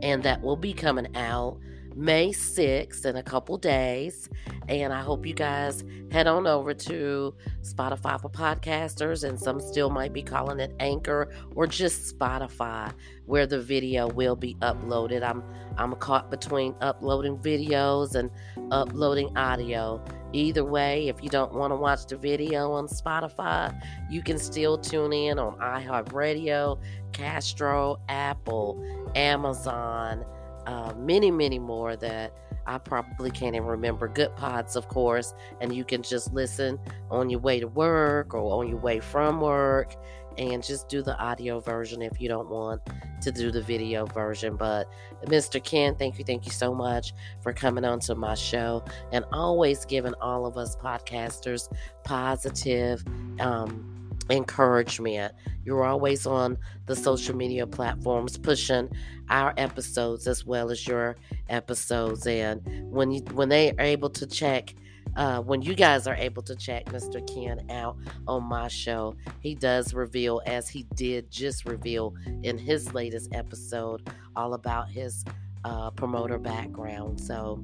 And 0.02 0.23
that 0.23 0.40
will 0.40 0.57
be 0.57 0.73
coming 0.73 1.14
out 1.17 1.59
May 1.94 2.30
6th 2.30 3.04
in 3.04 3.16
a 3.16 3.23
couple 3.23 3.59
days. 3.59 4.28
And 4.68 4.92
I 4.92 5.02
hope 5.02 5.26
you 5.26 5.35
guys 5.35 5.82
head 6.12 6.26
on 6.26 6.47
over 6.47 6.73
to 6.75 7.35
Spotify 7.62 8.20
for 8.20 8.28
podcasters, 8.30 9.28
and 9.28 9.38
some 9.38 9.61
still 9.61 9.90
might 9.90 10.12
be 10.12 10.23
calling 10.23 10.61
it 10.61 10.73
Anchor 10.78 11.32
or 11.56 11.66
just 11.66 12.16
Spotify, 12.16 12.92
where 13.26 13.47
the 13.47 13.61
video 13.61 14.09
will 14.09 14.37
be 14.37 14.54
uploaded. 14.56 15.23
I'm 15.23 15.42
I'm 15.76 15.94
caught 15.97 16.30
between 16.30 16.75
uploading 16.80 17.38
videos 17.38 18.14
and 18.14 18.30
uploading 18.70 19.37
audio. 19.37 20.04
Either 20.32 20.64
way, 20.64 21.09
if 21.09 21.23
you 21.23 21.28
don't 21.28 21.52
want 21.54 21.73
to 21.73 21.76
watch 21.76 22.06
the 22.06 22.16
video 22.16 22.70
on 22.73 22.87
Spotify, 22.87 23.75
you 24.09 24.23
can 24.23 24.38
still 24.38 24.78
tune 24.78 25.12
in 25.12 25.38
on 25.38 25.59
iHeartRadio, 25.59 26.78
Castro, 27.12 27.97
Apple, 28.09 28.85
Amazon 29.16 30.25
uh, 30.67 30.93
many, 30.97 31.31
many 31.31 31.59
more 31.59 31.97
that 31.97 32.33
I 32.67 32.79
probably 32.79 33.31
can't 33.31 33.55
even 33.57 33.67
remember. 33.67 34.09
Good 34.09 34.35
pods, 34.37 34.76
of 34.76 34.88
course, 34.88 35.35
and 35.61 35.75
you 35.75 35.85
can 35.85 36.02
just 36.02 36.33
listen 36.33 36.79
on 37.11 37.31
your 37.31 37.40
way 37.40 37.61
to 37.61 37.69
work 37.69 38.35
or 38.35 38.61
on 38.61 38.69
your 38.69 38.79
way 38.79 39.00
from 39.00 39.40
work 39.40 39.97
and 40.38 40.62
just 40.62 40.88
do 40.88 41.02
the 41.02 41.19
audio 41.19 41.61
version 41.61 42.00
if 42.02 42.21
you 42.21 42.29
don't 42.29 42.49
want 42.49 42.81
to 43.21 43.33
do 43.33 43.50
the 43.50 43.61
video 43.61 44.07
version. 44.07 44.57
But 44.57 44.88
Mr. 45.26 45.62
Ken, 45.62 45.95
thank 45.97 46.19
you, 46.19 46.25
thank 46.25 46.47
you 46.47 46.52
so 46.52 46.75
much 46.75 47.12
for 47.43 47.52
coming 47.52 47.85
on 47.85 48.00
to 48.00 48.14
my 48.14 48.35
show 48.35 48.85
and 49.12 49.25
always 49.33 49.85
giving 49.85 50.14
all 50.21 50.47
of 50.47 50.57
us 50.57 50.76
podcasters 50.76 51.69
positive 52.05 53.05
um, 53.40 54.00
encouragement. 54.31 55.35
You're 55.65 55.85
always 55.85 56.27
on 56.27 56.59
the 56.87 56.97
social 56.97 57.37
media 57.37 57.67
platforms 57.67 58.37
pushing 58.39 58.91
our 59.29 59.55
episodes 59.57 60.27
as 60.27 60.45
well 60.45 60.71
as 60.71 60.87
your 60.87 61.17
episodes. 61.49 62.27
And 62.27 62.63
when 62.91 63.11
you 63.11 63.21
when 63.33 63.49
they 63.49 63.73
are 63.73 63.81
able 63.81 64.11
to 64.11 64.27
check 64.27 64.75
uh, 65.17 65.41
when 65.41 65.63
you 65.63 65.75
guys 65.75 66.07
are 66.07 66.15
able 66.15 66.43
to 66.43 66.55
check 66.55 66.85
Mr. 66.87 67.27
Ken 67.33 67.69
out 67.71 67.97
on 68.27 68.45
my 68.45 68.69
show, 68.69 69.15
he 69.41 69.55
does 69.55 69.93
reveal, 69.93 70.41
as 70.47 70.69
he 70.69 70.85
did 70.95 71.31
just 71.31 71.65
reveal 71.65 72.15
in 72.43 72.57
his 72.57 72.95
latest 72.95 73.29
episode, 73.35 74.09
all 74.37 74.55
about 74.55 74.89
his 74.89 75.25
uh, 75.65 75.91
promoter 75.91 76.39
background. 76.39 77.21
So, 77.21 77.63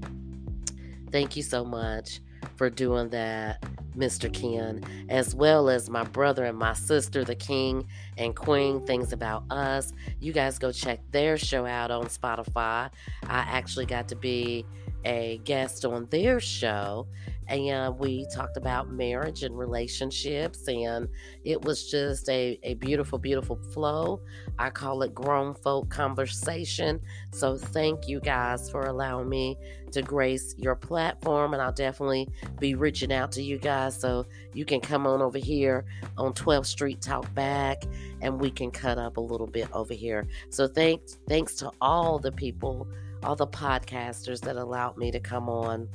thank 1.10 1.36
you 1.36 1.42
so 1.42 1.64
much 1.64 2.20
for 2.56 2.68
doing 2.68 3.08
that, 3.10 3.64
Mr. 3.96 4.32
Ken, 4.32 4.82
as 5.08 5.34
well 5.34 5.68
as 5.68 5.88
my 5.88 6.04
brother 6.04 6.44
and 6.44 6.58
my 6.58 6.72
sister, 6.74 7.24
the 7.24 7.34
King 7.34 7.86
and 8.16 8.36
Queen, 8.36 8.84
Things 8.84 9.12
About 9.12 9.44
Us. 9.50 9.92
You 10.20 10.32
guys 10.32 10.58
go 10.58 10.72
check 10.72 11.00
their 11.10 11.36
show 11.36 11.66
out 11.66 11.90
on 11.90 12.06
Spotify. 12.06 12.90
I 13.24 13.38
actually 13.38 13.86
got 13.86 14.08
to 14.08 14.16
be 14.16 14.66
a 15.04 15.40
guest 15.44 15.84
on 15.84 16.06
their 16.10 16.40
show 16.40 17.06
and 17.48 17.98
we 17.98 18.26
talked 18.32 18.56
about 18.56 18.90
marriage 18.90 19.42
and 19.42 19.56
relationships 19.56 20.66
and 20.68 21.08
it 21.44 21.62
was 21.62 21.88
just 21.90 22.28
a, 22.28 22.58
a 22.62 22.74
beautiful 22.74 23.18
beautiful 23.18 23.56
flow. 23.72 24.20
I 24.58 24.70
call 24.70 25.02
it 25.02 25.14
grown 25.14 25.54
folk 25.54 25.88
conversation. 25.88 27.00
So 27.32 27.56
thank 27.56 28.08
you 28.08 28.20
guys 28.20 28.70
for 28.70 28.82
allowing 28.82 29.28
me 29.28 29.56
to 29.92 30.02
grace 30.02 30.54
your 30.58 30.74
platform 30.74 31.54
and 31.54 31.62
i'll 31.62 31.72
definitely 31.72 32.28
be 32.58 32.74
reaching 32.74 33.12
out 33.12 33.32
to 33.32 33.42
you 33.42 33.58
guys. 33.58 33.98
So 33.98 34.26
you 34.52 34.64
can 34.64 34.80
come 34.80 35.06
on 35.06 35.22
over 35.22 35.38
here 35.38 35.84
on 36.18 36.32
12th 36.32 36.66
street 36.66 37.00
talk 37.00 37.32
back 37.34 37.84
and 38.20 38.40
we 38.40 38.50
can 38.50 38.70
cut 38.70 38.98
up 38.98 39.16
a 39.16 39.20
little 39.20 39.46
bit 39.46 39.68
over 39.72 39.94
here. 39.94 40.26
So 40.50 40.66
thanks 40.66 41.18
thanks 41.28 41.54
to 41.56 41.70
all 41.80 42.18
the 42.18 42.32
people 42.32 42.88
all 43.22 43.36
the 43.36 43.46
podcasters 43.46 44.40
that 44.40 44.56
allowed 44.56 44.96
me 44.96 45.10
to 45.10 45.20
come 45.20 45.48
on 45.48 45.88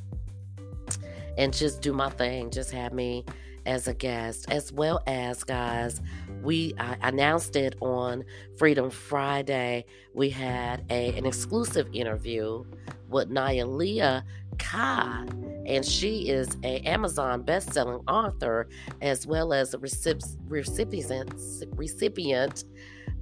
and 1.41 1.51
just 1.51 1.81
do 1.81 1.91
my 1.91 2.09
thing. 2.11 2.51
Just 2.51 2.71
have 2.71 2.93
me 2.93 3.25
as 3.65 3.87
a 3.87 3.93
guest, 3.93 4.49
as 4.51 4.71
well 4.71 5.01
as 5.07 5.43
guys. 5.43 5.99
We 6.43 6.73
I 6.79 6.97
announced 7.01 7.55
it 7.55 7.75
on 7.81 8.23
Freedom 8.57 8.89
Friday. 8.89 9.85
We 10.13 10.29
had 10.29 10.85
a 10.89 11.17
an 11.17 11.25
exclusive 11.25 11.87
interview 11.93 12.63
with 13.09 13.29
Nyaleah 13.29 14.23
Kai, 14.59 15.25
and 15.65 15.83
she 15.83 16.29
is 16.29 16.57
a 16.63 16.79
Amazon 16.81 17.41
best-selling 17.41 18.03
author 18.07 18.69
as 19.01 19.25
well 19.25 19.51
as 19.51 19.73
a 19.73 19.79
recipient 19.79 21.33
recipient 21.75 22.65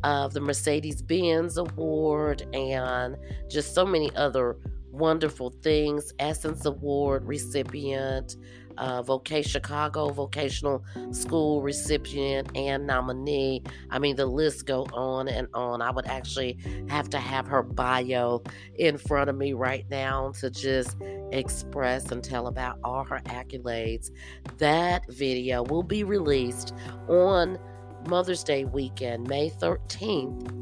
of 0.03 0.33
the 0.33 0.41
Mercedes 0.41 1.01
Benz 1.01 1.57
Award 1.57 2.47
and 2.53 3.17
just 3.49 3.73
so 3.73 3.85
many 3.85 4.13
other 4.15 4.57
wonderful 4.91 5.51
things. 5.61 6.13
Essence 6.19 6.65
Award 6.65 7.25
recipient, 7.25 8.35
uh, 8.77 9.01
Vocation 9.01 9.49
Chicago 9.49 10.09
Vocational 10.09 10.83
School 11.11 11.61
recipient 11.61 12.49
and 12.55 12.87
nominee. 12.87 13.63
I 13.89 13.99
mean, 13.99 14.15
the 14.15 14.25
list 14.25 14.65
go 14.65 14.87
on 14.93 15.27
and 15.27 15.47
on. 15.53 15.81
I 15.81 15.91
would 15.91 16.07
actually 16.07 16.57
have 16.87 17.09
to 17.09 17.19
have 17.19 17.47
her 17.47 17.61
bio 17.61 18.41
in 18.75 18.97
front 18.97 19.29
of 19.29 19.35
me 19.35 19.53
right 19.53 19.85
now 19.89 20.31
to 20.39 20.49
just 20.49 20.97
express 21.31 22.11
and 22.11 22.23
tell 22.23 22.47
about 22.47 22.79
all 22.83 23.03
her 23.03 23.19
accolades. 23.25 24.11
That 24.57 25.03
video 25.09 25.63
will 25.63 25.83
be 25.83 26.03
released 26.03 26.73
on 27.07 27.59
Mother's 28.07 28.43
Day 28.43 28.65
weekend, 28.65 29.27
May 29.27 29.49
13th. 29.49 30.55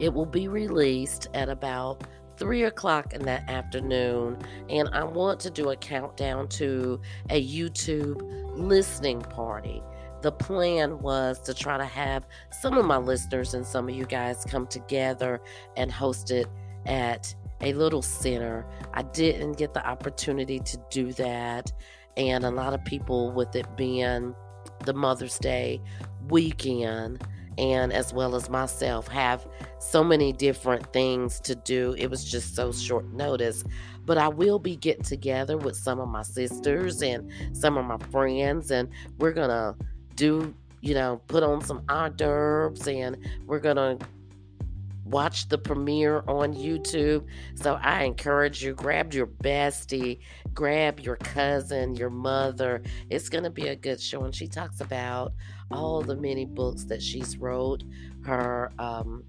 It 0.00 0.12
will 0.12 0.26
be 0.26 0.48
released 0.48 1.28
at 1.34 1.48
about 1.48 2.02
three 2.36 2.64
o'clock 2.64 3.12
in 3.12 3.22
that 3.22 3.48
afternoon, 3.48 4.38
and 4.68 4.88
I 4.92 5.04
want 5.04 5.40
to 5.40 5.50
do 5.50 5.70
a 5.70 5.76
countdown 5.76 6.48
to 6.48 7.00
a 7.30 7.42
YouTube 7.46 8.20
listening 8.56 9.20
party. 9.20 9.82
The 10.22 10.32
plan 10.32 10.98
was 11.00 11.40
to 11.42 11.54
try 11.54 11.76
to 11.76 11.84
have 11.84 12.26
some 12.62 12.78
of 12.78 12.86
my 12.86 12.96
listeners 12.96 13.54
and 13.54 13.66
some 13.66 13.88
of 13.88 13.94
you 13.94 14.06
guys 14.06 14.44
come 14.48 14.66
together 14.66 15.40
and 15.76 15.92
host 15.92 16.30
it 16.30 16.46
at 16.86 17.34
a 17.60 17.72
little 17.74 18.02
center. 18.02 18.66
I 18.94 19.02
didn't 19.02 19.58
get 19.58 19.74
the 19.74 19.86
opportunity 19.86 20.60
to 20.60 20.78
do 20.90 21.12
that, 21.12 21.72
and 22.16 22.44
a 22.44 22.50
lot 22.50 22.74
of 22.74 22.84
people, 22.84 23.32
with 23.32 23.54
it 23.54 23.66
being 23.76 24.34
the 24.84 24.94
Mother's 24.94 25.38
Day 25.38 25.80
weekend, 26.28 27.22
and 27.58 27.92
as 27.92 28.12
well 28.12 28.34
as 28.34 28.48
myself 28.50 29.08
have 29.08 29.46
so 29.78 30.02
many 30.04 30.32
different 30.32 30.92
things 30.92 31.40
to 31.40 31.54
do. 31.54 31.94
It 31.98 32.08
was 32.10 32.24
just 32.24 32.54
so 32.54 32.72
short 32.72 33.12
notice. 33.12 33.64
but 34.06 34.18
I 34.18 34.28
will 34.28 34.58
be 34.58 34.76
getting 34.76 35.02
together 35.02 35.56
with 35.56 35.76
some 35.76 35.98
of 35.98 36.08
my 36.08 36.22
sisters 36.22 37.02
and 37.02 37.30
some 37.52 37.78
of 37.78 37.86
my 37.86 37.96
friends, 38.10 38.70
and 38.70 38.88
we're 39.18 39.32
gonna 39.32 39.74
do, 40.14 40.54
you 40.82 40.94
know, 40.94 41.22
put 41.26 41.42
on 41.42 41.62
some 41.62 41.82
hors 41.88 42.10
d'oeuvres, 42.10 42.86
and 42.86 43.16
we're 43.46 43.60
gonna 43.60 43.98
watch 45.04 45.48
the 45.48 45.58
premiere 45.58 46.24
on 46.26 46.54
YouTube. 46.54 47.26
So 47.54 47.74
I 47.74 48.04
encourage 48.04 48.64
you, 48.64 48.74
grab 48.74 49.12
your 49.12 49.26
bestie, 49.26 50.20
grab 50.54 51.00
your 51.00 51.16
cousin, 51.16 51.94
your 51.94 52.10
mother. 52.10 52.82
It's 53.10 53.28
going 53.28 53.44
to 53.44 53.50
be 53.50 53.68
a 53.68 53.76
good 53.76 54.00
show. 54.00 54.24
And 54.24 54.34
she 54.34 54.48
talks 54.48 54.80
about 54.80 55.32
all 55.74 56.00
the 56.02 56.16
many 56.16 56.44
books 56.44 56.84
that 56.84 57.02
she's 57.02 57.36
wrote, 57.36 57.84
her 58.24 58.72
um, 58.78 59.24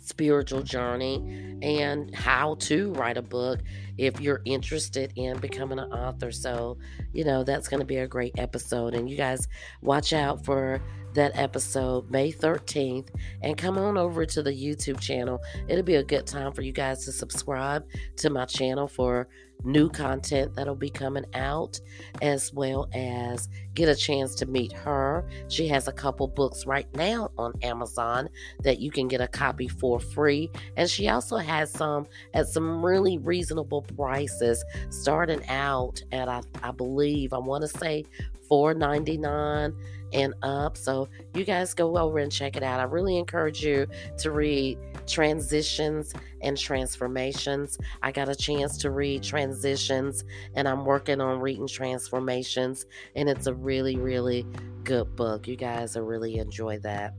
spiritual 0.00 0.62
journey, 0.62 1.58
and 1.62 2.14
how 2.14 2.54
to 2.56 2.92
write 2.92 3.16
a 3.16 3.22
book 3.22 3.60
if 3.96 4.20
you're 4.20 4.42
interested 4.44 5.12
in 5.16 5.38
becoming 5.38 5.78
an 5.78 5.90
author. 5.92 6.30
So, 6.30 6.78
you 7.12 7.24
know, 7.24 7.42
that's 7.44 7.68
going 7.68 7.80
to 7.80 7.86
be 7.86 7.96
a 7.96 8.06
great 8.06 8.38
episode. 8.38 8.94
And 8.94 9.08
you 9.08 9.16
guys 9.16 9.48
watch 9.82 10.12
out 10.12 10.44
for 10.44 10.80
that 11.14 11.32
episode 11.34 12.10
May 12.10 12.32
13th 12.32 13.08
and 13.42 13.56
come 13.56 13.78
on 13.78 13.98
over 13.98 14.24
to 14.24 14.42
the 14.42 14.52
YouTube 14.52 15.00
channel. 15.00 15.40
It'll 15.66 15.82
be 15.82 15.96
a 15.96 16.04
good 16.04 16.26
time 16.26 16.52
for 16.52 16.62
you 16.62 16.72
guys 16.72 17.04
to 17.06 17.12
subscribe 17.12 17.84
to 18.16 18.30
my 18.30 18.44
channel 18.44 18.86
for 18.86 19.28
new 19.64 19.88
content 19.88 20.54
that'll 20.54 20.74
be 20.74 20.90
coming 20.90 21.24
out, 21.34 21.80
as 22.22 22.52
well 22.52 22.88
as 22.92 23.48
get 23.74 23.88
a 23.88 23.94
chance 23.94 24.34
to 24.36 24.46
meet 24.46 24.72
her. 24.72 25.28
She 25.48 25.68
has 25.68 25.88
a 25.88 25.92
couple 25.92 26.26
books 26.28 26.66
right 26.66 26.86
now 26.94 27.30
on 27.38 27.52
Amazon 27.62 28.28
that 28.62 28.78
you 28.78 28.90
can 28.90 29.08
get 29.08 29.20
a 29.20 29.28
copy 29.28 29.68
for 29.68 30.00
free. 30.00 30.50
And 30.76 30.88
she 30.88 31.08
also 31.08 31.36
has 31.36 31.72
some 31.72 32.06
at 32.34 32.46
some 32.48 32.84
really 32.84 33.18
reasonable 33.18 33.82
prices, 33.82 34.64
starting 34.90 35.46
out 35.48 36.02
at 36.12 36.28
I, 36.28 36.42
I 36.62 36.70
believe 36.70 37.32
I 37.32 37.38
want 37.38 37.62
to 37.62 37.68
say 37.68 38.04
$4.99 38.50 39.74
and 40.12 40.34
up. 40.42 40.76
So 40.76 41.08
you 41.34 41.44
guys 41.44 41.74
go 41.74 41.96
over 41.98 42.18
and 42.18 42.30
check 42.30 42.56
it 42.56 42.62
out. 42.62 42.80
I 42.80 42.84
really 42.84 43.18
encourage 43.18 43.64
you 43.64 43.86
to 44.18 44.30
read 44.30 44.78
Transitions 45.06 46.12
and 46.42 46.56
Transformations. 46.56 47.78
I 48.02 48.12
got 48.12 48.28
a 48.28 48.34
chance 48.34 48.78
to 48.78 48.90
read 48.90 49.22
Transitions 49.22 50.24
and 50.54 50.68
I'm 50.68 50.84
working 50.84 51.20
on 51.20 51.40
reading 51.40 51.66
Transformations, 51.66 52.86
and 53.16 53.28
it's 53.28 53.46
a 53.46 53.54
really, 53.54 53.96
really 53.96 54.46
good 54.84 55.16
book. 55.16 55.48
You 55.48 55.56
guys 55.56 55.96
will 55.96 56.04
really 56.04 56.38
enjoy 56.38 56.78
that. 56.80 57.14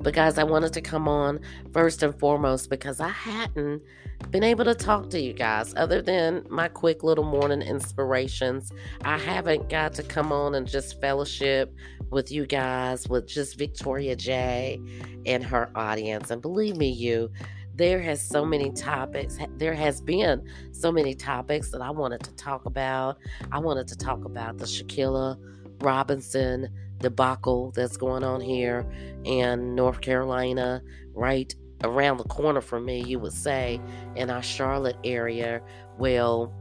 But, 0.00 0.14
guys, 0.14 0.38
I 0.38 0.44
wanted 0.44 0.72
to 0.74 0.80
come 0.80 1.08
on 1.08 1.40
first 1.72 2.02
and 2.02 2.18
foremost 2.18 2.68
because 2.68 3.00
I 3.00 3.08
hadn't 3.08 3.82
been 4.30 4.42
able 4.44 4.64
to 4.64 4.74
talk 4.74 5.10
to 5.10 5.20
you 5.20 5.32
guys 5.32 5.74
other 5.76 6.02
than 6.02 6.44
my 6.48 6.68
quick 6.68 7.02
little 7.02 7.24
morning 7.24 7.62
inspirations. 7.62 8.72
I 9.04 9.18
haven't 9.18 9.68
got 9.68 9.94
to 9.94 10.02
come 10.02 10.32
on 10.32 10.54
and 10.54 10.66
just 10.66 11.00
fellowship 11.00 11.74
with 12.10 12.30
you 12.30 12.46
guys, 12.46 13.08
with 13.08 13.26
just 13.26 13.56
Victoria 13.56 14.16
J 14.16 14.80
and 15.26 15.44
her 15.44 15.70
audience. 15.74 16.30
And 16.30 16.42
believe 16.42 16.76
me, 16.76 16.90
you, 16.90 17.30
there 17.76 18.00
has 18.00 18.22
so 18.22 18.44
many 18.44 18.70
topics 18.70 19.36
there 19.56 19.74
has 19.74 20.00
been 20.00 20.48
so 20.70 20.92
many 20.92 21.14
topics 21.14 21.70
that 21.70 21.82
i 21.82 21.90
wanted 21.90 22.22
to 22.22 22.32
talk 22.36 22.66
about 22.66 23.18
i 23.50 23.58
wanted 23.58 23.88
to 23.88 23.96
talk 23.96 24.24
about 24.24 24.58
the 24.58 24.64
shanquella 24.64 25.36
robinson 25.80 26.68
debacle 26.98 27.72
that's 27.72 27.96
going 27.96 28.22
on 28.22 28.40
here 28.40 28.86
in 29.24 29.74
north 29.74 30.00
carolina 30.00 30.80
right 31.14 31.56
around 31.84 32.16
the 32.16 32.24
corner 32.24 32.60
from 32.60 32.84
me, 32.84 33.02
you 33.02 33.18
would 33.18 33.32
say, 33.32 33.80
in 34.16 34.30
our 34.30 34.42
Charlotte 34.42 34.96
area, 35.04 35.60
well, 35.98 36.52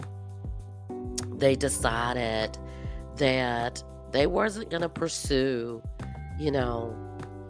they 1.31 1.55
decided 1.55 2.57
that 3.17 3.83
they 4.11 4.27
wasn't 4.27 4.69
going 4.69 4.81
to 4.81 4.89
pursue, 4.89 5.81
you 6.39 6.51
know, 6.51 6.95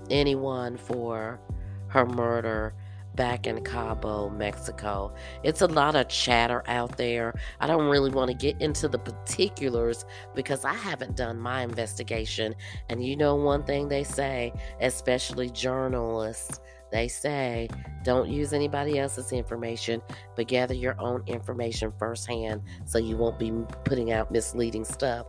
anyone 0.09 0.77
for 0.77 1.39
her 1.87 2.05
murder 2.05 2.73
back 3.15 3.45
in 3.45 3.63
Cabo, 3.63 4.29
Mexico. 4.29 5.13
It's 5.43 5.61
a 5.61 5.67
lot 5.67 5.95
of 5.95 6.07
chatter 6.07 6.63
out 6.67 6.97
there. 6.97 7.35
I 7.59 7.67
don't 7.67 7.87
really 7.87 8.09
want 8.09 8.31
to 8.31 8.37
get 8.37 8.59
into 8.61 8.87
the 8.87 8.97
particulars 8.97 10.05
because 10.33 10.65
I 10.65 10.73
haven't 10.73 11.15
done 11.15 11.39
my 11.39 11.61
investigation. 11.61 12.55
And 12.89 13.05
you 13.05 13.15
know, 13.15 13.35
one 13.35 13.63
thing 13.63 13.87
they 13.87 14.03
say, 14.03 14.51
especially 14.81 15.49
journalists, 15.49 16.59
they 16.93 17.07
say 17.07 17.67
don't 18.03 18.29
use 18.29 18.53
anybody 18.53 18.99
else's 18.99 19.31
information, 19.31 19.99
but 20.35 20.47
gather 20.47 20.75
your 20.75 20.95
own 20.99 21.23
information 21.25 21.91
firsthand 21.97 22.61
so 22.85 22.99
you 22.99 23.17
won't 23.17 23.39
be 23.39 23.51
putting 23.83 24.11
out 24.11 24.31
misleading 24.31 24.85
stuff. 24.85 25.25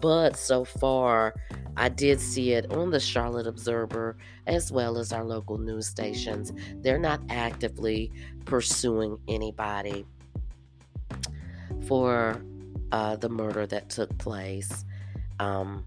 But 0.00 0.36
so 0.36 0.64
far, 0.64 1.34
I 1.76 1.88
did 1.88 2.20
see 2.20 2.52
it 2.52 2.70
on 2.72 2.90
the 2.90 2.98
Charlotte 2.98 3.46
Observer 3.46 4.16
as 4.48 4.72
well 4.72 4.98
as 4.98 5.12
our 5.12 5.24
local 5.24 5.56
news 5.56 5.86
stations. 5.86 6.52
They're 6.82 6.98
not 6.98 7.20
actively 7.28 8.10
pursuing 8.44 9.16
anybody 9.28 10.04
for 11.86 12.42
uh, 12.90 13.16
the 13.16 13.28
murder 13.28 13.66
that 13.66 13.88
took 13.88 14.16
place 14.18 14.84
um, 15.38 15.84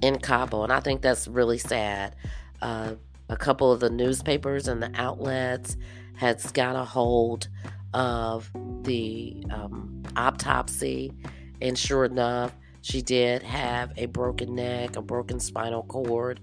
in 0.00 0.18
Cabo. 0.18 0.62
And 0.62 0.72
I 0.72 0.80
think 0.80 1.02
that's 1.02 1.28
really 1.28 1.58
sad. 1.58 2.16
Uh, 2.62 2.94
a 3.28 3.36
couple 3.36 3.70
of 3.72 3.80
the 3.80 3.90
newspapers 3.90 4.68
and 4.68 4.82
the 4.82 4.90
outlets 4.94 5.76
had 6.14 6.42
got 6.54 6.76
a 6.76 6.84
hold 6.84 7.48
of 7.94 8.50
the 8.82 9.42
um, 9.50 10.02
autopsy, 10.16 11.12
and 11.60 11.78
sure 11.78 12.04
enough, 12.04 12.56
she 12.80 13.02
did 13.02 13.42
have 13.42 13.92
a 13.96 14.06
broken 14.06 14.54
neck, 14.54 14.96
a 14.96 15.02
broken 15.02 15.40
spinal 15.40 15.82
cord, 15.82 16.40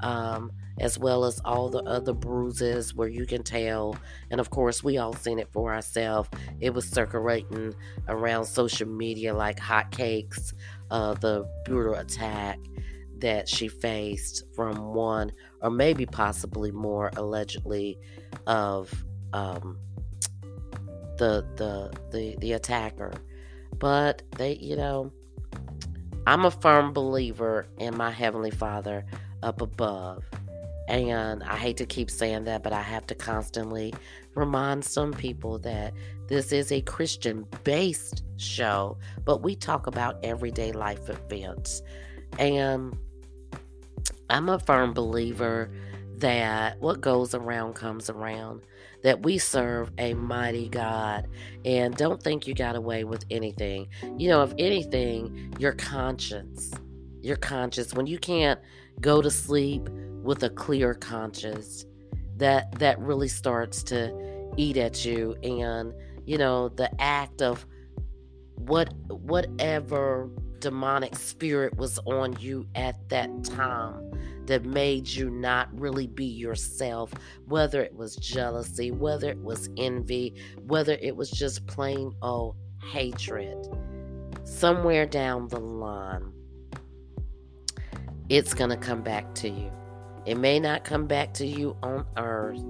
um, 0.00 0.52
as 0.78 0.98
well 0.98 1.24
as 1.24 1.40
all 1.44 1.68
the 1.70 1.82
other 1.84 2.12
bruises 2.12 2.94
where 2.94 3.08
you 3.08 3.24
can 3.24 3.42
tell. 3.42 3.96
And 4.30 4.40
of 4.40 4.50
course, 4.50 4.84
we 4.84 4.98
all 4.98 5.14
seen 5.14 5.38
it 5.38 5.48
for 5.52 5.72
ourselves. 5.72 6.28
It 6.60 6.74
was 6.74 6.88
circulating 6.88 7.74
around 8.08 8.44
social 8.44 8.88
media 8.88 9.34
like 9.34 9.58
hotcakes. 9.58 10.52
Uh, 10.90 11.14
the 11.14 11.48
brutal 11.64 11.94
attack 11.94 12.58
that 13.18 13.48
she 13.48 13.66
faced 13.68 14.44
from 14.54 14.94
one 14.94 15.32
or 15.62 15.70
maybe 15.70 16.06
possibly 16.06 16.70
more 16.70 17.10
allegedly 17.16 17.98
of 18.46 19.04
um, 19.32 19.78
the 21.18 21.44
the 21.56 21.92
the 22.10 22.36
the 22.38 22.52
attacker. 22.52 23.12
But 23.78 24.22
they 24.36 24.54
you 24.56 24.76
know 24.76 25.12
i'm 26.26 26.44
a 26.44 26.50
firm 26.50 26.92
believer 26.92 27.66
in 27.78 27.96
my 27.96 28.10
heavenly 28.10 28.50
father 28.50 29.04
up 29.42 29.60
above. 29.60 30.24
And 30.88 31.42
i 31.42 31.56
hate 31.56 31.76
to 31.78 31.86
keep 31.86 32.10
saying 32.10 32.44
that 32.44 32.62
but 32.62 32.72
i 32.72 32.80
have 32.80 33.06
to 33.08 33.14
constantly 33.16 33.92
remind 34.36 34.84
some 34.84 35.12
people 35.12 35.58
that 35.60 35.92
this 36.28 36.52
is 36.52 36.70
a 36.70 36.80
christian 36.82 37.44
based 37.64 38.22
show 38.36 38.96
but 39.24 39.42
we 39.42 39.56
talk 39.56 39.88
about 39.88 40.16
everyday 40.22 40.70
life 40.72 41.08
events. 41.08 41.82
And 42.38 42.96
I'm 44.28 44.48
a 44.48 44.58
firm 44.58 44.92
believer 44.92 45.70
that 46.18 46.80
what 46.80 47.00
goes 47.00 47.34
around 47.34 47.74
comes 47.74 48.08
around, 48.08 48.62
that 49.02 49.22
we 49.22 49.38
serve 49.38 49.90
a 49.98 50.14
mighty 50.14 50.68
God. 50.68 51.28
And 51.64 51.94
don't 51.96 52.22
think 52.22 52.46
you 52.46 52.54
got 52.54 52.76
away 52.76 53.04
with 53.04 53.24
anything. 53.30 53.88
You 54.16 54.28
know, 54.28 54.42
if 54.42 54.52
anything, 54.58 55.54
your 55.58 55.72
conscience, 55.72 56.72
your 57.22 57.36
conscience, 57.36 57.94
when 57.94 58.06
you 58.06 58.18
can't 58.18 58.58
go 59.00 59.20
to 59.20 59.30
sleep 59.30 59.88
with 60.22 60.42
a 60.42 60.50
clear 60.50 60.94
conscience, 60.94 61.84
that 62.36 62.78
that 62.78 62.98
really 62.98 63.28
starts 63.28 63.82
to 63.82 64.52
eat 64.56 64.76
at 64.76 65.04
you 65.04 65.34
and 65.42 65.94
you 66.26 66.38
know 66.38 66.68
the 66.68 66.90
act 67.00 67.42
of 67.42 67.66
what 68.56 68.92
whatever 69.08 70.30
demonic 70.58 71.14
spirit 71.14 71.76
was 71.76 71.98
on 72.06 72.36
you 72.40 72.66
at 72.74 72.96
that 73.08 73.30
time 73.44 74.05
that 74.46 74.64
made 74.64 75.08
you 75.08 75.30
not 75.30 75.68
really 75.78 76.06
be 76.06 76.24
yourself, 76.24 77.12
whether 77.46 77.82
it 77.82 77.94
was 77.94 78.16
jealousy, 78.16 78.90
whether 78.90 79.30
it 79.30 79.38
was 79.38 79.68
envy, 79.76 80.34
whether 80.66 80.96
it 81.00 81.16
was 81.16 81.30
just 81.30 81.66
plain 81.66 82.12
old 82.22 82.56
hatred. 82.92 83.68
Somewhere 84.44 85.06
down 85.06 85.48
the 85.48 85.58
line, 85.58 86.32
it's 88.28 88.54
going 88.54 88.70
to 88.70 88.76
come 88.76 89.02
back 89.02 89.34
to 89.36 89.48
you. 89.48 89.70
It 90.24 90.36
may 90.36 90.58
not 90.58 90.82
come 90.82 91.06
back 91.06 91.32
to 91.34 91.46
you 91.46 91.76
on 91.84 92.04
earth, 92.16 92.60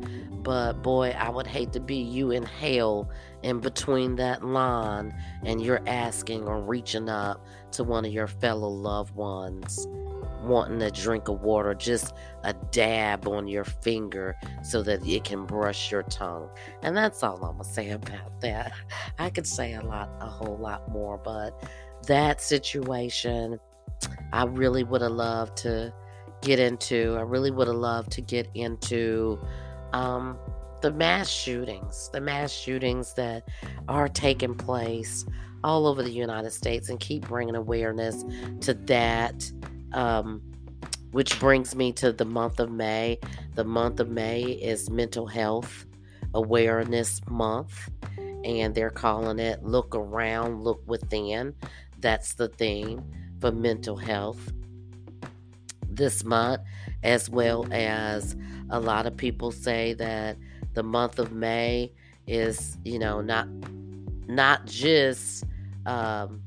but 0.42 0.82
boy, 0.82 1.16
I 1.18 1.30
would 1.30 1.46
hate 1.46 1.72
to 1.72 1.80
be 1.80 1.96
you 1.96 2.30
in 2.30 2.42
hell 2.42 3.10
in 3.42 3.60
between 3.60 4.16
that 4.16 4.44
line 4.44 5.14
and 5.42 5.62
you're 5.62 5.82
asking 5.86 6.46
or 6.46 6.60
reaching 6.60 7.08
up 7.08 7.46
to 7.72 7.84
one 7.84 8.04
of 8.04 8.12
your 8.12 8.26
fellow 8.26 8.68
loved 8.68 9.14
ones 9.14 9.86
wanting 10.46 10.80
a 10.82 10.90
drink 10.90 11.28
of 11.28 11.42
water, 11.42 11.74
just 11.74 12.14
a 12.44 12.54
dab 12.70 13.26
on 13.26 13.48
your 13.48 13.64
finger 13.64 14.36
so 14.62 14.82
that 14.82 15.06
it 15.06 15.24
can 15.24 15.46
brush 15.46 15.90
your 15.90 16.02
tongue. 16.04 16.48
And 16.82 16.96
that's 16.96 17.22
all 17.22 17.36
I'm 17.44 17.52
gonna 17.52 17.64
say 17.64 17.90
about 17.90 18.40
that. 18.40 18.72
I 19.18 19.30
could 19.30 19.46
say 19.46 19.74
a 19.74 19.82
lot, 19.82 20.10
a 20.20 20.26
whole 20.26 20.56
lot 20.56 20.88
more, 20.90 21.18
but 21.18 21.68
that 22.06 22.40
situation, 22.40 23.58
I 24.32 24.44
really 24.44 24.84
would 24.84 25.02
have 25.02 25.12
loved 25.12 25.56
to 25.58 25.92
get 26.42 26.58
into. 26.58 27.16
I 27.18 27.22
really 27.22 27.50
would 27.50 27.68
have 27.68 27.76
loved 27.76 28.12
to 28.12 28.20
get 28.20 28.48
into 28.54 29.38
um, 29.92 30.38
the 30.82 30.92
mass 30.92 31.28
shootings, 31.28 32.10
the 32.12 32.20
mass 32.20 32.52
shootings 32.52 33.14
that 33.14 33.44
are 33.88 34.08
taking 34.08 34.54
place 34.54 35.24
all 35.64 35.86
over 35.86 36.02
the 36.02 36.10
United 36.10 36.52
States, 36.52 36.88
and 36.88 37.00
keep 37.00 37.26
bringing 37.26 37.56
awareness 37.56 38.24
to 38.60 38.74
that. 38.74 39.50
Um, 39.92 40.42
which 41.12 41.40
brings 41.40 41.74
me 41.74 41.92
to 41.92 42.12
the 42.12 42.24
month 42.24 42.60
of 42.60 42.70
May. 42.70 43.18
The 43.54 43.64
month 43.64 44.00
of 44.00 44.10
May 44.10 44.42
is 44.42 44.90
Mental 44.90 45.26
Health 45.26 45.86
Awareness 46.34 47.22
Month, 47.30 47.88
and 48.44 48.74
they're 48.74 48.90
calling 48.90 49.38
it 49.38 49.62
Look 49.62 49.94
Around, 49.94 50.62
Look 50.62 50.82
Within. 50.86 51.54
That's 52.00 52.34
the 52.34 52.48
theme 52.48 53.02
for 53.40 53.50
mental 53.50 53.96
health 53.96 54.52
this 55.88 56.24
month, 56.24 56.60
as 57.02 57.30
well 57.30 57.66
as 57.72 58.36
a 58.70 58.78
lot 58.78 59.06
of 59.06 59.16
people 59.16 59.50
say 59.50 59.94
that 59.94 60.36
the 60.74 60.82
month 60.82 61.18
of 61.18 61.32
May 61.32 61.92
is, 62.26 62.76
you 62.84 62.98
know, 62.98 63.20
not 63.20 63.48
not 64.26 64.66
just 64.66 65.44
um, 65.86 66.42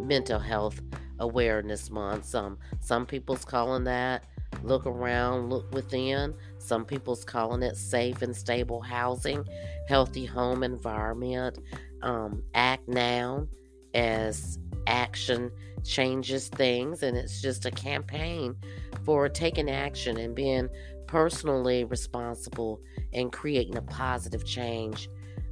mental 0.00 0.38
health 0.38 0.80
awareness 1.18 1.90
month. 1.90 2.24
Some 2.24 2.58
some 2.80 3.06
people's 3.06 3.44
calling 3.44 3.84
that 3.84 4.24
look 4.62 4.86
around, 4.86 5.50
look 5.50 5.72
within. 5.72 6.34
Some 6.58 6.84
people's 6.84 7.24
calling 7.24 7.62
it 7.62 7.76
safe 7.76 8.22
and 8.22 8.34
stable 8.34 8.80
housing, 8.80 9.44
healthy 9.88 10.24
home 10.24 10.62
environment. 10.62 11.58
Um, 12.02 12.42
act 12.54 12.88
now 12.88 13.46
as 13.94 14.58
action 14.86 15.50
changes 15.84 16.48
things, 16.48 17.02
and 17.02 17.16
it's 17.16 17.40
just 17.40 17.66
a 17.66 17.70
campaign 17.70 18.56
for 19.04 19.28
taking 19.28 19.70
action 19.70 20.16
and 20.18 20.34
being 20.34 20.68
personally 21.06 21.84
responsible 21.84 22.80
and 23.12 23.32
creating 23.32 23.76
a 23.76 23.82
positive 23.82 24.44
change 24.44 25.08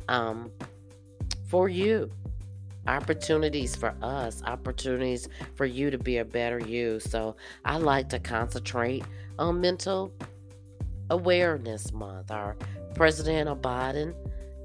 um, 0.08 0.50
for 1.48 1.68
you 1.68 2.10
opportunities 2.86 3.74
for 3.76 3.94
us, 4.02 4.42
opportunities 4.44 5.28
for 5.54 5.66
you 5.66 5.90
to 5.90 5.98
be 5.98 6.18
a 6.18 6.24
better 6.24 6.58
you. 6.58 7.00
So 7.00 7.36
I 7.64 7.76
like 7.76 8.08
to 8.10 8.18
concentrate 8.18 9.04
on 9.38 9.60
mental 9.60 10.12
awareness 11.10 11.92
month. 11.92 12.30
Our 12.30 12.56
President 12.94 13.48
Biden 13.62 14.14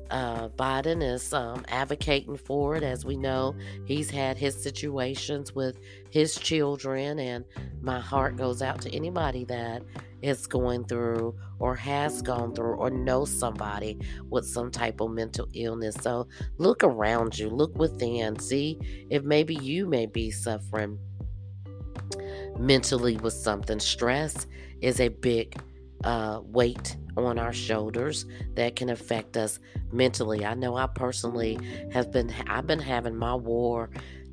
uh, 0.09 0.49
Biden 0.49 1.03
is 1.03 1.33
um, 1.33 1.63
advocating 1.67 2.37
for 2.37 2.75
it. 2.75 2.83
As 2.83 3.05
we 3.05 3.15
know, 3.15 3.55
he's 3.85 4.09
had 4.09 4.37
his 4.37 4.61
situations 4.61 5.53
with 5.53 5.79
his 6.09 6.35
children, 6.35 7.19
and 7.19 7.45
my 7.81 7.99
heart 7.99 8.35
goes 8.35 8.61
out 8.61 8.81
to 8.81 8.95
anybody 8.95 9.45
that 9.45 9.83
is 10.21 10.47
going 10.47 10.85
through 10.85 11.35
or 11.59 11.75
has 11.75 12.21
gone 12.21 12.53
through 12.53 12.75
or 12.75 12.89
knows 12.89 13.31
somebody 13.31 13.99
with 14.29 14.45
some 14.45 14.71
type 14.71 15.01
of 15.01 15.11
mental 15.11 15.47
illness. 15.53 15.95
So 16.01 16.27
look 16.57 16.83
around 16.83 17.37
you, 17.37 17.49
look 17.49 17.77
within, 17.77 18.39
see 18.39 18.79
if 19.09 19.23
maybe 19.23 19.55
you 19.55 19.87
may 19.87 20.05
be 20.05 20.31
suffering 20.31 20.97
mentally 22.57 23.17
with 23.17 23.33
something. 23.33 23.79
Stress 23.79 24.47
is 24.81 24.99
a 24.99 25.09
big 25.09 25.59
uh, 26.03 26.41
weight 26.43 26.95
on 27.17 27.37
our 27.37 27.51
shoulders 27.51 28.25
that 28.55 28.75
can 28.75 28.89
affect 28.89 29.35
us 29.35 29.59
mentally. 29.91 30.45
I 30.45 30.53
know 30.53 30.75
I 30.75 30.87
personally 30.87 31.59
have 31.91 32.11
been 32.11 32.33
I've 32.47 32.67
been 32.67 32.79
having 32.79 33.15
my 33.15 33.35
war 33.35 33.89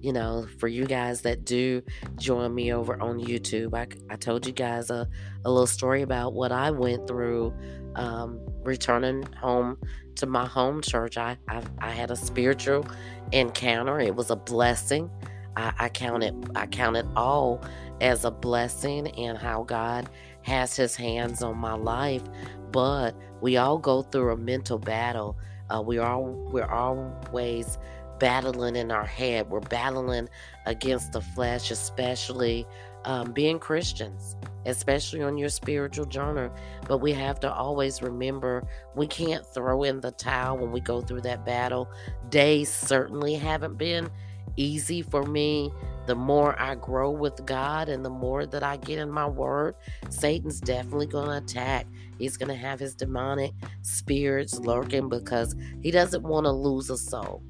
you 0.07 0.13
know, 0.13 0.47
for 0.59 0.69
you 0.69 0.87
guys 0.87 1.23
that 1.23 1.45
do 1.45 1.83
join 2.15 2.55
me 2.55 2.73
over 2.73 2.95
on 3.03 3.19
YouTube, 3.19 3.75
I, 3.75 3.89
I 4.09 4.15
told 4.15 4.47
you 4.47 4.53
guys 4.53 4.89
a, 4.89 5.09
a 5.45 5.51
little 5.51 5.67
story 5.67 6.03
about 6.03 6.33
what 6.33 6.53
I 6.53 6.71
went 6.71 7.09
through 7.09 7.53
um, 7.97 8.39
returning 8.63 9.25
home 9.41 9.77
to 10.15 10.27
my 10.27 10.47
home 10.47 10.81
church. 10.81 11.19
I, 11.19 11.37
I, 11.49 11.61
I 11.81 11.91
had 11.91 12.13
a 12.13 12.17
spiritual 12.17 12.87
encounter. 13.33 13.99
It 13.99 14.15
was 14.15 14.31
a 14.31 14.37
blessing. 14.37 15.11
I, 15.57 15.73
I 15.77 15.89
count 15.89 16.23
it 16.23 16.35
I 16.55 16.67
count 16.67 16.97
it 16.97 17.07
all 17.17 17.65
as 18.01 18.25
a 18.25 18.31
blessing 18.31 19.09
and 19.09 19.37
how 19.37 19.65
God 19.65 20.09
has 20.43 20.77
his 20.77 20.95
hands 20.95 21.43
on 21.43 21.59
my 21.59 21.75
life. 21.75 22.23
But 22.71 23.17
we 23.41 23.57
all 23.57 23.79
go 23.79 24.03
through 24.03 24.33
a 24.33 24.37
mental 24.37 24.79
battle. 24.79 25.37
Uh, 25.69 25.83
we 25.83 25.99
are 25.99 26.21
we're 26.21 26.71
always 26.71 27.77
battling 28.19 28.77
in 28.77 28.91
our 28.91 29.07
head. 29.07 29.49
We're 29.51 29.61
battling 29.61 30.29
against 30.67 31.13
the 31.13 31.21
flesh, 31.21 31.71
especially 31.71 32.67
um, 33.05 33.33
being 33.33 33.59
Christians, 33.59 34.37
especially 34.67 35.23
on 35.23 35.39
your 35.39 35.49
spiritual 35.49 36.07
journey. 36.07 36.51
But 36.89 36.99
we 36.99 37.13
have 37.13 37.41
to 37.41 37.53
always 37.53 38.03
remember 38.03 38.67
we 38.95 39.07
can't 39.07 39.47
throw 39.47 39.85
in 39.85 40.01
the 40.01 40.11
towel 40.11 40.59
when 40.59 40.73
we 40.73 40.81
go 40.81 41.01
through 41.01 41.23
that 41.23 41.45
battle. 41.47 41.89
Days 42.29 42.73
certainly 42.73 43.35
haven't 43.35 43.79
been 43.79 44.11
easy 44.57 45.03
for 45.03 45.25
me. 45.25 45.73
The 46.07 46.15
more 46.15 46.61
I 46.61 46.77
grow 46.77 47.11
with 47.11 47.45
God 47.47 47.89
and 47.89 48.05
the 48.05 48.11
more 48.11 48.47
that 48.47 48.63
I 48.63 48.77
get 48.77 48.99
in 48.99 49.11
my 49.11 49.27
word, 49.27 49.75
Satan's 50.09 50.61
definitely 50.61 51.07
going 51.07 51.29
to 51.29 51.39
attack. 51.39 51.87
He's 52.19 52.37
going 52.37 52.49
to 52.49 52.55
have 52.55 52.81
his 52.81 52.95
demonic 52.95 53.53
spirits 53.83 54.59
lurking 54.59 55.09
because 55.09 55.55
he 55.83 55.91
doesn't 55.91 56.23
want 56.23 56.45
to 56.47 56.53
lose 56.53 56.91
a 56.91 56.97
soul. 56.97 57.43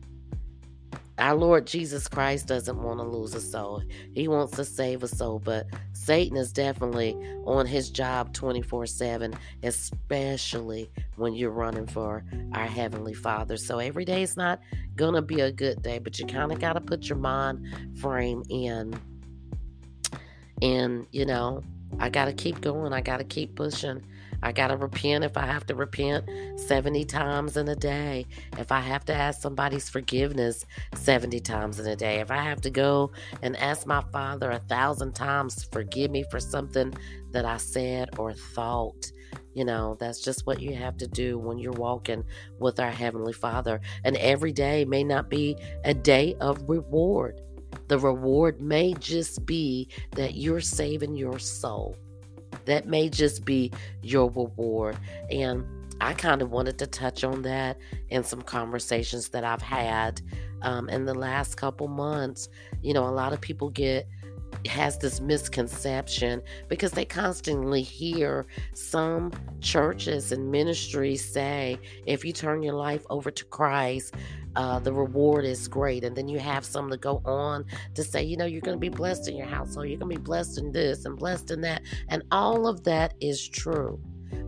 Our 1.19 1.35
Lord 1.35 1.67
Jesus 1.67 2.09
Christ 2.09 2.47
doesn't 2.47 2.83
want 2.83 3.01
to 3.01 3.05
lose 3.05 3.35
a 3.35 3.41
soul. 3.41 3.83
He 4.15 4.29
wants 4.29 4.55
to 4.57 4.65
save 4.67 5.03
a 5.03 5.09
soul, 5.09 5.39
but 5.39 5.67
Satan 5.95 6.37
is 6.37 6.53
definitely 6.53 7.17
on 7.47 7.65
his 7.65 7.89
job 7.89 8.35
24 8.35 8.87
7, 8.87 9.35
especially 9.63 10.91
when 11.17 11.35
you're 11.35 11.51
running 11.51 11.87
for 11.87 12.23
our 12.53 12.67
Heavenly 12.67 13.15
Father. 13.15 13.57
So 13.57 13.79
every 13.79 14.05
day 14.05 14.23
is 14.23 14.37
not 14.37 14.61
going 14.95 15.15
to 15.15 15.23
be 15.23 15.41
a 15.41 15.51
good 15.51 15.83
day, 15.83 15.99
but 15.99 16.19
you 16.19 16.27
kind 16.27 16.53
of 16.53 16.61
got 16.61 16.75
to 16.75 16.81
put 16.83 17.09
your 17.09 17.19
mind 17.19 17.67
frame 17.99 18.43
in. 18.51 18.99
And, 20.61 21.07
you 21.13 21.25
know, 21.25 21.63
I 21.99 22.11
got 22.11 22.27
to 22.27 22.33
keep 22.35 22.61
going, 22.61 22.93
I 22.93 23.01
got 23.01 23.19
to 23.19 23.25
keep 23.25 23.55
pushing. 23.55 24.03
I 24.43 24.53
got 24.53 24.69
to 24.69 24.77
repent 24.77 25.25
if 25.25 25.37
I 25.37 25.47
have 25.47 25.67
to 25.67 25.75
repent 25.75 26.25
70 26.59 27.05
times 27.05 27.57
in 27.57 27.69
a 27.69 27.77
day. 27.77 28.27
If 28.59 28.73
I 28.73 28.81
have 28.81 29.05
to 29.07 29.15
ask 29.15 29.41
somebody's 29.41 29.89
forgiveness 29.89 30.65
70 30.95 31.41
times 31.41 31.81
in 31.81 31.87
a 31.87 31.97
day. 31.97 32.21
If 32.21 32.31
I 32.31 32.43
have 32.43 32.61
to 32.63 32.71
go 32.71 33.13
and 33.43 33.57
ask 33.57 33.87
my 33.87 34.03
father 34.13 34.51
a 34.51 34.59
thousand 34.59 35.15
times, 35.15 35.65
forgive 35.73 36.11
me 36.11 36.25
for 36.31 36.41
something 36.41 36.95
that 37.33 37.45
I 37.45 37.57
said 37.57 38.11
or 38.19 38.33
thought. 38.33 39.11
You 39.55 39.65
know, 39.65 39.97
that's 39.99 40.21
just 40.21 40.47
what 40.47 40.61
you 40.61 40.75
have 40.75 40.97
to 40.99 41.07
do 41.07 41.39
when 41.39 41.59
you're 41.59 41.73
walking 41.73 42.25
with 42.59 42.79
our 42.79 42.91
Heavenly 42.91 43.33
Father. 43.33 43.81
And 44.05 44.17
every 44.19 44.53
day 44.53 44.85
may 44.85 45.03
not 45.03 45.31
be 45.31 45.57
a 45.85 45.95
day 45.95 46.35
of 46.41 46.69
reward. 46.69 47.41
The 47.89 47.99
reward 47.99 48.61
may 48.61 48.95
just 48.95 49.47
be 49.47 49.89
that 50.13 50.35
you're 50.35 50.61
saving 50.61 51.17
your 51.17 51.39
soul. 51.39 51.97
That 52.67 52.87
may 52.87 53.09
just 53.09 53.45
be 53.45 53.73
your 54.03 54.31
reward. 54.31 54.97
And 55.31 55.65
I 56.01 56.13
kind 56.13 56.43
of 56.43 56.51
wanted 56.51 56.79
to 56.79 56.87
touch 56.87 57.25
on 57.25 57.43
that 57.43 57.79
in 58.11 58.23
some 58.23 58.43
conversations 58.43 59.31
that 59.31 59.45
I've 59.45 59.63
had 59.63 60.21
um, 60.63 60.89
in 60.89 61.05
the 61.05 61.15
last 61.15 61.57
couple 61.57 61.89
months. 61.89 62.49
You 62.83 62.93
know, 62.93 63.07
a 63.07 63.11
lot 63.11 63.33
of 63.33 63.41
people 63.41 63.71
get 63.71 64.07
has 64.67 64.99
this 64.99 65.21
misconception 65.21 66.43
because 66.69 66.93
they 66.93 67.05
constantly 67.05 67.83
hear 67.83 68.47
some 68.75 69.33
churches 69.61 70.33
and 70.33 70.51
ministries 70.51 71.25
say 71.25 71.79
if 72.07 72.25
you 72.25 72.33
turn 72.33 72.63
your 72.63 72.75
life 72.75 73.05
over 73.11 73.31
to 73.31 73.45
Christ, 73.47 74.15
uh, 74.57 74.79
the 74.79 74.93
reward 74.93 75.45
is 75.45 75.69
great. 75.69 76.05
And 76.05 76.17
then 76.17 76.29
you 76.29 76.39
have 76.39 76.65
some 76.65 76.91
to 76.91 76.97
go 76.97 77.21
on 77.25 77.65
to 77.95 78.03
say, 78.03 78.23
you 78.23 78.37
know, 78.37 78.47
you're 78.47 78.63
going 78.63 78.77
to 78.77 78.81
be 78.81 78.89
blessed 78.89 79.29
in 79.29 79.37
your 79.37 79.47
household, 79.47 79.89
you're 79.89 79.99
going 79.99 80.13
to 80.13 80.19
be 80.19 80.25
blessed 80.25 80.59
in 80.59 80.73
this 80.73 81.05
and 81.05 81.17
blessed 81.17 81.51
in 81.51 81.61
that. 81.63 81.83
And 82.09 82.23
all 82.31 82.67
of 82.67 82.83
that 82.85 83.15
is 83.21 83.47
true. 83.47 84.01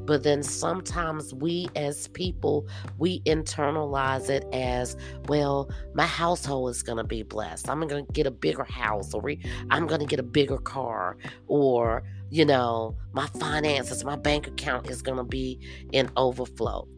But 0.04 0.22
then 0.22 0.42
sometimes 0.42 1.34
we 1.34 1.68
as 1.76 2.08
people, 2.08 2.66
we 2.98 3.20
internalize 3.20 4.30
it 4.30 4.46
as, 4.52 4.96
well, 5.26 5.70
my 5.94 6.06
household 6.06 6.70
is 6.70 6.82
going 6.82 6.98
to 6.98 7.04
be 7.04 7.22
blessed. 7.22 7.68
I'm 7.68 7.86
going 7.86 8.06
to 8.06 8.12
get 8.12 8.26
a 8.26 8.30
bigger 8.30 8.64
house 8.64 9.12
or 9.12 9.22
I'm 9.70 9.86
going 9.86 10.00
to 10.00 10.06
get 10.06 10.18
a 10.18 10.22
bigger 10.24 10.58
car 10.58 11.18
or, 11.46 12.02
you 12.30 12.44
know, 12.44 12.96
my 13.12 13.26
finances, 13.38 14.04
my 14.04 14.16
bank 14.16 14.46
account 14.46 14.88
is 14.88 15.02
going 15.02 15.18
to 15.18 15.24
be 15.24 15.60
in 15.92 16.10
overflow. 16.16 16.88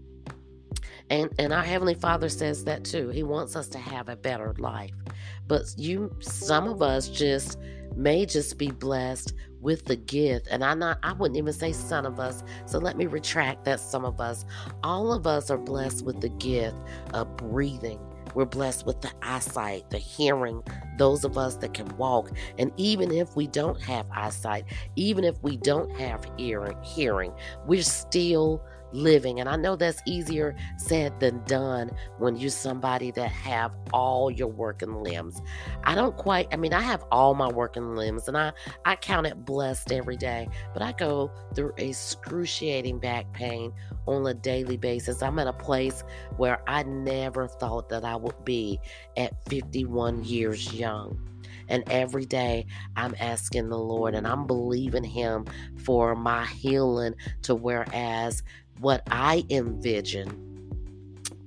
And 1.11 1.31
and 1.39 1.53
our 1.53 1.63
heavenly 1.63 1.95
Father 1.95 2.29
says 2.29 2.65
that 2.65 2.85
too. 2.85 3.09
He 3.11 3.23
wants 3.23 3.57
us 3.57 3.69
to 3.69 3.79
have 3.79 4.09
a 4.09 4.17
better 4.17 4.55
life. 4.59 4.93
But 5.47 5.65
you 5.77 6.17
some 6.21 6.69
of 6.69 6.83
us 6.83 7.09
just 7.09 7.59
may 7.97 8.25
just 8.25 8.57
be 8.57 8.71
blessed 8.71 9.35
with 9.61 9.85
the 9.85 9.97
gift. 9.97 10.47
And 10.51 10.65
I 10.65 10.75
not 10.75 10.99
I 11.03 11.13
wouldn't 11.13 11.37
even 11.37 11.53
say 11.53 11.73
some 11.73 12.07
of 12.07 12.21
us. 12.21 12.45
So 12.67 12.79
let 12.79 12.97
me 12.97 13.07
retract 13.07 13.65
that 13.65 13.81
some 13.81 14.05
of 14.05 14.21
us. 14.21 14.45
All 14.85 15.13
of 15.13 15.27
us 15.27 15.51
are 15.51 15.59
blessed 15.59 16.05
with 16.05 16.21
the 16.21 16.31
gift 16.31 16.77
of 17.13 17.37
breathing. 17.37 17.99
We're 18.35 18.45
blessed 18.45 18.87
with 18.87 19.01
the 19.01 19.11
eyesight, 19.23 19.91
the 19.91 19.99
hearing, 19.99 20.63
those 20.99 21.25
of 21.25 21.37
us 21.37 21.57
that 21.57 21.75
can 21.75 21.89
walk. 21.97 22.31
And 22.59 22.73
even 22.77 23.11
if 23.11 23.35
we 23.35 23.49
don't 23.49 23.81
have 23.83 24.07
eyesight, 24.13 24.67
even 24.97 25.25
if 25.25 25.43
we 25.43 25.57
don't 25.57 25.91
have 25.99 26.25
hearing, 26.37 26.77
hearing, 26.83 27.33
we're 27.67 27.83
still 27.83 28.63
living. 28.93 29.41
And 29.41 29.49
I 29.49 29.57
know 29.57 29.77
that's 29.77 30.01
easier 30.07 30.55
said 30.77 31.19
than 31.21 31.43
done 31.45 31.91
when 32.19 32.37
you're 32.37 32.51
somebody 32.51 33.11
that 33.13 33.31
have 33.31 33.73
all 33.93 34.31
your 34.31 34.49
working 34.49 35.03
limbs. 35.03 35.41
I 35.85 35.95
don't 35.95 36.17
quite, 36.17 36.49
I 36.53 36.57
mean, 36.57 36.73
I 36.73 36.81
have 36.81 37.05
all 37.11 37.35
my 37.35 37.49
working 37.49 37.95
limbs 37.97 38.29
and 38.29 38.37
I, 38.37 38.53
I 38.85 38.97
count 38.97 39.27
it 39.27 39.45
blessed 39.45 39.93
every 39.93 40.17
day, 40.17 40.49
but 40.73 40.83
I 40.83 40.93
go 40.93 41.31
through 41.55 41.73
excruciating 41.77 42.99
back 42.99 43.33
pain 43.33 43.73
on 44.07 44.27
a 44.27 44.35
daily 44.35 44.77
basis. 44.77 45.23
I'm 45.23 45.39
at 45.39 45.47
a 45.47 45.53
place 45.53 46.05
where 46.37 46.63
I 46.67 46.83
never 46.83 47.49
thought 47.49 47.89
that 47.91 48.05
I 48.05 48.17
would 48.17 48.45
be 48.45 48.81
at 49.17 49.33
51 49.49 50.25
years 50.25 50.73
young. 50.73 51.19
And 51.71 51.85
every 51.89 52.27
day 52.27 52.67
I'm 52.97 53.15
asking 53.21 53.69
the 53.69 53.79
Lord 53.79 54.15
and 54.15 54.27
I'm 54.27 54.47
believing 54.47 55.05
Him 55.05 55.47
for 55.85 56.15
my 56.17 56.45
healing 56.47 57.15
to 57.43 57.55
whereas 57.55 58.43
what 58.81 59.03
I 59.11 59.45
envision 59.51 60.51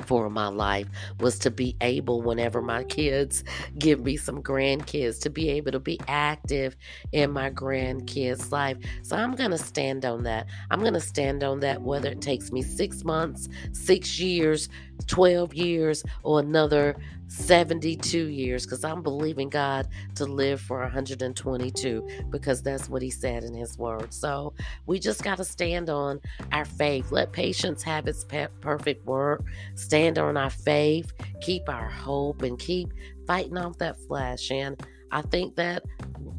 for 0.05 0.29
my 0.29 0.47
life 0.47 0.87
was 1.19 1.39
to 1.39 1.51
be 1.51 1.75
able, 1.81 2.21
whenever 2.21 2.61
my 2.61 2.83
kids 2.83 3.43
give 3.79 4.03
me 4.03 4.17
some 4.17 4.43
grandkids, 4.43 5.21
to 5.21 5.29
be 5.29 5.49
able 5.49 5.71
to 5.71 5.79
be 5.79 5.99
active 6.07 6.75
in 7.11 7.31
my 7.31 7.49
grandkids' 7.49 8.51
life. 8.51 8.77
So 9.01 9.15
I'm 9.15 9.35
going 9.35 9.51
to 9.51 9.57
stand 9.57 10.05
on 10.05 10.23
that. 10.23 10.47
I'm 10.71 10.81
going 10.81 10.93
to 10.93 10.99
stand 10.99 11.43
on 11.43 11.61
that 11.61 11.81
whether 11.81 12.09
it 12.09 12.21
takes 12.21 12.51
me 12.51 12.61
six 12.61 13.03
months, 13.03 13.47
six 13.71 14.19
years, 14.19 14.69
12 15.07 15.53
years, 15.53 16.03
or 16.23 16.39
another 16.39 16.95
72 17.27 18.27
years 18.27 18.63
because 18.63 18.83
I'm 18.83 19.01
believing 19.01 19.49
God 19.49 19.87
to 20.15 20.25
live 20.25 20.61
for 20.61 20.81
122 20.81 22.07
because 22.29 22.61
that's 22.61 22.89
what 22.89 23.01
He 23.01 23.09
said 23.09 23.43
in 23.43 23.55
His 23.55 23.77
Word. 23.77 24.13
So 24.13 24.53
we 24.85 24.99
just 24.99 25.23
got 25.23 25.37
to 25.37 25.43
stand 25.43 25.89
on 25.89 26.19
our 26.51 26.65
faith. 26.65 27.11
Let 27.11 27.31
patience 27.31 27.81
have 27.83 28.07
its 28.07 28.23
perfect 28.61 29.05
work. 29.05 29.43
Stand 29.75 30.19
on 30.19 30.37
our 30.37 30.51
faith, 30.51 31.11
keep 31.41 31.67
our 31.69 31.89
hope, 31.89 32.43
and 32.43 32.59
keep 32.59 32.93
fighting 33.25 33.57
off 33.57 33.77
that 33.79 33.97
flesh. 34.07 34.51
And 34.51 34.79
I 35.11 35.21
think 35.23 35.55
that 35.55 35.83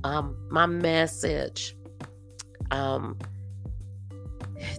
um, 0.05 0.37
my 0.51 0.67
message, 0.67 1.77
um, 2.71 3.19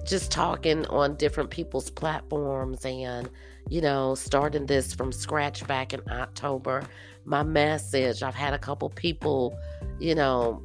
just 0.06 0.32
talking 0.32 0.86
on 0.88 1.16
different 1.16 1.50
people's 1.50 1.90
platforms 1.90 2.86
and 2.86 3.30
you 3.70 3.82
know, 3.82 4.16
starting 4.16 4.66
this 4.66 4.94
from 4.94 5.12
scratch 5.12 5.66
back 5.68 5.94
in 5.94 6.02
October. 6.10 6.84
My 7.26 7.44
message, 7.44 8.22
I've 8.22 8.36
had 8.36 8.54
a 8.54 8.60
couple 8.60 8.90
people, 8.90 9.58
you 10.00 10.16
know, 10.16 10.62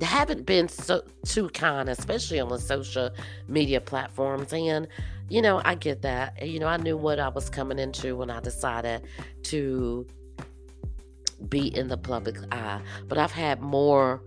haven't 0.00 0.46
been 0.46 0.68
so 0.68 1.02
too 1.24 1.48
kind, 1.50 1.88
especially 1.88 2.40
on 2.40 2.48
the 2.48 2.58
social 2.58 3.10
media 3.46 3.80
platforms. 3.80 4.52
And, 4.52 4.88
you 5.28 5.40
know, 5.40 5.62
I 5.64 5.76
get 5.76 6.02
that. 6.02 6.46
You 6.46 6.58
know, 6.58 6.66
I 6.66 6.76
knew 6.76 6.96
what 6.96 7.20
I 7.20 7.28
was 7.28 7.48
coming 7.48 7.78
into 7.78 8.16
when 8.16 8.30
I 8.30 8.40
decided 8.40 9.02
to 9.44 10.06
be 11.48 11.74
in 11.76 11.88
the 11.88 11.96
public 11.96 12.36
eye. 12.50 12.80
But 13.06 13.18
I've 13.18 13.32
had 13.32 13.60
more 13.60 14.22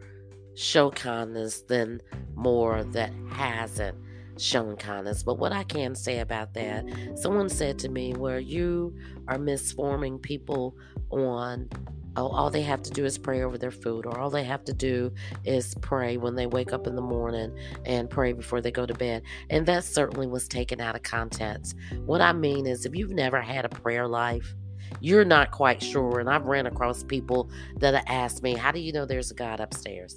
show 0.55 0.91
kindness 0.91 1.61
than 1.61 2.01
more 2.35 2.83
that 2.83 3.11
hasn't 3.29 3.97
shown 4.37 4.75
kindness. 4.77 5.23
But 5.23 5.39
what 5.39 5.51
I 5.51 5.63
can 5.63 5.95
say 5.95 6.19
about 6.19 6.53
that, 6.53 6.85
someone 7.15 7.49
said 7.49 7.79
to 7.79 7.89
me, 7.89 8.13
where 8.13 8.39
you 8.39 8.95
are 9.27 9.37
misforming 9.37 10.21
people 10.21 10.75
on 11.09 11.69
oh, 12.17 12.27
all 12.27 12.49
they 12.49 12.61
have 12.61 12.81
to 12.83 12.91
do 12.91 13.05
is 13.05 13.17
pray 13.17 13.43
over 13.43 13.57
their 13.57 13.71
food, 13.71 14.05
or 14.05 14.17
all 14.17 14.29
they 14.29 14.43
have 14.43 14.63
to 14.65 14.73
do 14.73 15.11
is 15.43 15.75
pray 15.81 16.17
when 16.17 16.35
they 16.35 16.47
wake 16.47 16.73
up 16.73 16.87
in 16.87 16.95
the 16.95 17.01
morning 17.01 17.55
and 17.85 18.09
pray 18.09 18.33
before 18.33 18.61
they 18.61 18.71
go 18.71 18.85
to 18.85 18.93
bed. 18.93 19.23
And 19.49 19.65
that 19.65 19.83
certainly 19.83 20.27
was 20.27 20.47
taken 20.47 20.79
out 20.79 20.95
of 20.95 21.03
context. 21.03 21.75
What 22.05 22.21
I 22.21 22.33
mean 22.33 22.65
is, 22.67 22.85
if 22.85 22.95
you've 22.95 23.11
never 23.11 23.41
had 23.41 23.65
a 23.65 23.69
prayer 23.69 24.07
life, 24.07 24.55
you're 25.01 25.25
not 25.25 25.51
quite 25.51 25.81
sure. 25.81 26.19
And 26.19 26.29
I've 26.29 26.45
ran 26.45 26.67
across 26.67 27.03
people 27.03 27.49
that 27.77 27.93
have 27.93 28.05
asked 28.07 28.43
me, 28.43 28.53
How 28.53 28.71
do 28.71 28.79
you 28.79 28.93
know 28.93 29.05
there's 29.05 29.31
a 29.31 29.35
God 29.35 29.59
upstairs? 29.59 30.15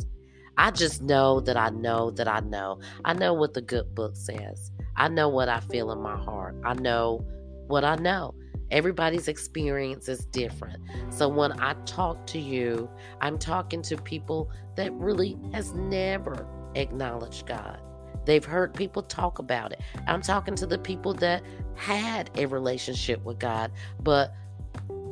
I 0.58 0.72
just 0.72 1.00
know 1.02 1.38
that 1.40 1.56
I 1.56 1.70
know 1.70 2.10
that 2.10 2.26
I 2.26 2.40
know. 2.40 2.80
I 3.04 3.12
know 3.12 3.32
what 3.32 3.54
the 3.54 3.62
good 3.62 3.94
book 3.94 4.16
says. 4.16 4.72
I 4.96 5.06
know 5.08 5.28
what 5.28 5.48
I 5.48 5.60
feel 5.60 5.92
in 5.92 6.02
my 6.02 6.16
heart. 6.16 6.56
I 6.64 6.74
know 6.74 7.24
what 7.68 7.84
I 7.84 7.94
know. 7.94 8.34
Everybody's 8.72 9.28
experience 9.28 10.08
is 10.08 10.26
different. 10.26 10.82
So 11.10 11.28
when 11.28 11.58
I 11.60 11.74
talk 11.86 12.26
to 12.28 12.40
you, 12.40 12.90
I'm 13.20 13.38
talking 13.38 13.82
to 13.82 13.96
people 13.96 14.50
that 14.74 14.92
really 14.94 15.38
has 15.52 15.72
never 15.74 16.46
acknowledged 16.74 17.46
God. 17.46 17.80
They've 18.24 18.44
heard 18.44 18.74
people 18.74 19.04
talk 19.04 19.38
about 19.38 19.72
it. 19.72 19.80
I'm 20.08 20.20
talking 20.20 20.56
to 20.56 20.66
the 20.66 20.78
people 20.78 21.14
that 21.14 21.42
had 21.76 22.30
a 22.34 22.46
relationship 22.46 23.24
with 23.24 23.38
God, 23.38 23.70
but 24.02 24.34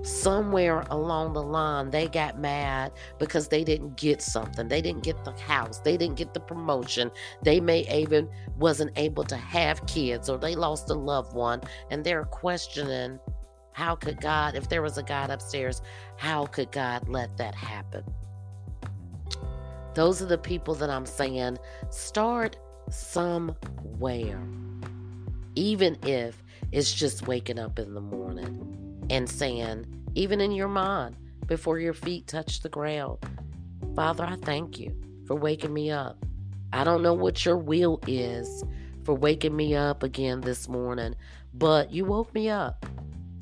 somewhere 0.07 0.85
along 0.90 1.33
the 1.33 1.42
line 1.42 1.90
they 1.90 2.07
got 2.07 2.38
mad 2.38 2.92
because 3.19 3.49
they 3.49 3.64
didn't 3.64 3.97
get 3.97 4.23
something. 4.23 4.69
They 4.69 4.81
didn't 4.81 5.03
get 5.03 5.25
the 5.25 5.33
house. 5.33 5.81
They 5.81 5.97
didn't 5.97 6.16
get 6.16 6.33
the 6.33 6.40
promotion. 6.40 7.11
They 7.42 7.61
may 7.61 7.81
even 7.92 8.29
wasn't 8.57 8.97
able 8.97 9.25
to 9.25 9.37
have 9.37 9.85
kids 9.87 10.29
or 10.29 10.38
they 10.38 10.55
lost 10.55 10.90
a 10.90 10.95
loved 10.95 11.35
one 11.35 11.61
and 11.90 12.05
they're 12.05 12.25
questioning 12.25 13.19
how 13.73 13.95
could 13.95 14.21
god 14.21 14.55
if 14.55 14.69
there 14.69 14.81
was 14.81 14.97
a 14.97 15.03
god 15.03 15.31
upstairs 15.31 15.83
how 16.16 16.47
could 16.47 16.71
god 16.73 17.09
let 17.09 17.37
that 17.37 17.55
happen? 17.55 18.05
Those 19.95 20.21
are 20.23 20.27
the 20.27 20.38
people 20.38 20.75
that 20.75 20.90
i'm 20.90 21.07
saying 21.07 21.59
start 21.90 22.57
somewhere 22.90 24.47
even 25.55 25.97
if 26.03 26.42
it's 26.71 26.92
just 26.92 27.27
waking 27.27 27.59
up 27.59 27.79
in 27.79 27.95
the 27.95 28.01
morning 28.01 28.86
and 29.11 29.29
saying, 29.29 29.87
even 30.14 30.40
in 30.40 30.53
your 30.53 30.69
mind, 30.69 31.16
before 31.47 31.79
your 31.79 31.95
feet 31.95 32.27
touch 32.27 32.61
the 32.61 32.69
ground, 32.69 33.19
Father, 33.95 34.25
I 34.25 34.37
thank 34.37 34.79
you 34.79 34.95
for 35.27 35.35
waking 35.37 35.73
me 35.73 35.90
up. 35.90 36.25
I 36.73 36.85
don't 36.85 37.03
know 37.03 37.14
what 37.14 37.45
your 37.45 37.57
will 37.57 38.01
is 38.07 38.64
for 39.05 39.14
waking 39.14 39.55
me 39.55 39.75
up 39.75 40.03
again 40.03 40.40
this 40.40 40.69
morning, 40.69 41.14
but 41.55 41.92
you 41.92 42.05
woke 42.05 42.35
me 42.35 42.49
up. 42.49 42.85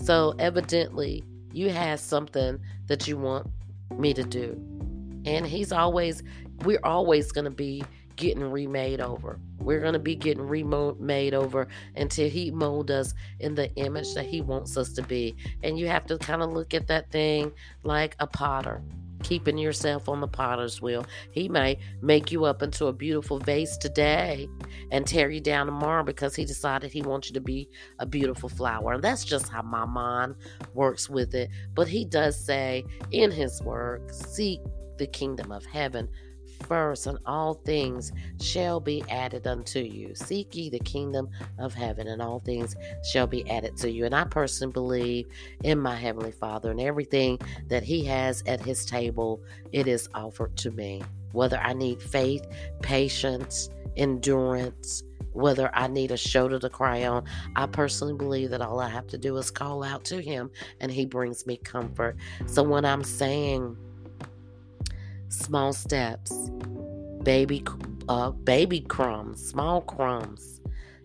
So 0.02 0.34
evidently, 0.38 1.24
you 1.52 1.70
have 1.70 2.00
something 2.00 2.60
that 2.86 3.08
you 3.08 3.16
want 3.16 3.46
me 3.96 4.12
to 4.14 4.24
do. 4.24 4.52
And 5.24 5.46
he's 5.46 5.72
always, 5.72 6.22
we're 6.64 6.80
always 6.84 7.32
going 7.32 7.46
to 7.46 7.50
be 7.50 7.82
getting 8.16 8.44
remade 8.44 9.00
over. 9.00 9.38
We're 9.58 9.80
going 9.80 9.94
to 9.94 9.98
be 9.98 10.14
getting 10.14 10.46
remade 10.46 11.34
over 11.34 11.68
until 11.96 12.28
He 12.28 12.50
mold 12.50 12.90
us 12.90 13.14
in 13.40 13.54
the 13.54 13.72
image 13.74 14.14
that 14.14 14.26
He 14.26 14.40
wants 14.40 14.76
us 14.76 14.92
to 14.94 15.02
be. 15.02 15.36
And 15.62 15.78
you 15.78 15.86
have 15.88 16.06
to 16.06 16.18
kind 16.18 16.42
of 16.42 16.52
look 16.52 16.74
at 16.74 16.86
that 16.88 17.10
thing 17.10 17.52
like 17.82 18.16
a 18.20 18.26
potter, 18.26 18.82
keeping 19.22 19.58
yourself 19.58 20.08
on 20.08 20.20
the 20.20 20.28
potter's 20.28 20.82
wheel. 20.82 21.06
He 21.30 21.48
may 21.48 21.78
make 22.02 22.30
you 22.30 22.44
up 22.44 22.62
into 22.62 22.86
a 22.86 22.92
beautiful 22.92 23.38
vase 23.38 23.76
today 23.76 24.48
and 24.90 25.06
tear 25.06 25.30
you 25.30 25.40
down 25.40 25.66
tomorrow 25.66 26.04
because 26.04 26.36
He 26.36 26.44
decided 26.44 26.92
He 26.92 27.02
wants 27.02 27.28
you 27.28 27.34
to 27.34 27.40
be 27.40 27.68
a 27.98 28.06
beautiful 28.06 28.48
flower. 28.48 28.92
And 28.92 29.02
that's 29.02 29.24
just 29.24 29.48
how 29.48 29.62
my 29.62 29.84
mind 29.84 30.36
works 30.74 31.08
with 31.08 31.34
it. 31.34 31.50
But 31.74 31.88
He 31.88 32.04
does 32.04 32.38
say 32.38 32.84
in 33.10 33.30
His 33.30 33.62
word, 33.62 34.14
seek 34.14 34.60
the 34.98 35.06
kingdom 35.06 35.50
of 35.50 35.64
heaven 35.66 36.08
first, 36.66 37.06
and 37.06 37.18
all 37.26 37.54
things 37.54 38.12
shall 38.40 38.80
be 38.80 39.04
added 39.08 39.46
unto 39.46 39.80
you. 39.80 40.14
Seek 40.14 40.54
ye 40.54 40.70
the 40.70 40.78
kingdom 40.80 41.28
of 41.58 41.74
heaven, 41.74 42.08
and 42.08 42.20
all 42.20 42.40
things 42.40 42.76
shall 43.10 43.26
be 43.26 43.48
added 43.50 43.76
to 43.78 43.90
you. 43.90 44.04
And 44.04 44.14
I 44.14 44.24
personally 44.24 44.72
believe 44.72 45.26
in 45.62 45.78
my 45.78 45.94
Heavenly 45.94 46.32
Father, 46.32 46.70
and 46.70 46.80
everything 46.80 47.38
that 47.68 47.82
He 47.82 48.04
has 48.04 48.42
at 48.46 48.60
His 48.60 48.84
table, 48.84 49.40
it 49.72 49.86
is 49.86 50.08
offered 50.14 50.56
to 50.58 50.70
me. 50.70 51.02
Whether 51.32 51.58
I 51.58 51.72
need 51.72 52.00
faith, 52.00 52.46
patience, 52.80 53.70
endurance, 53.96 55.02
whether 55.34 55.68
I 55.74 55.88
need 55.88 56.12
a 56.12 56.16
shoulder 56.16 56.58
to 56.60 56.70
cry 56.70 57.04
on. 57.04 57.24
I 57.56 57.66
personally 57.66 58.14
believe 58.14 58.50
that 58.50 58.62
all 58.62 58.80
I 58.80 58.88
have 58.88 59.08
to 59.08 59.18
do 59.18 59.36
is 59.36 59.50
call 59.50 59.82
out 59.82 60.04
to 60.04 60.22
Him 60.22 60.50
and 60.80 60.90
He 60.90 61.04
brings 61.04 61.46
me 61.46 61.56
comfort. 61.56 62.16
So 62.46 62.62
when 62.62 62.84
I'm 62.84 63.02
saying, 63.02 63.76
small 65.34 65.72
steps, 65.72 66.50
baby, 67.22 67.64
uh, 68.08 68.30
baby 68.30 68.80
crumbs, 68.80 69.46
small 69.46 69.80
crumbs. 69.82 70.60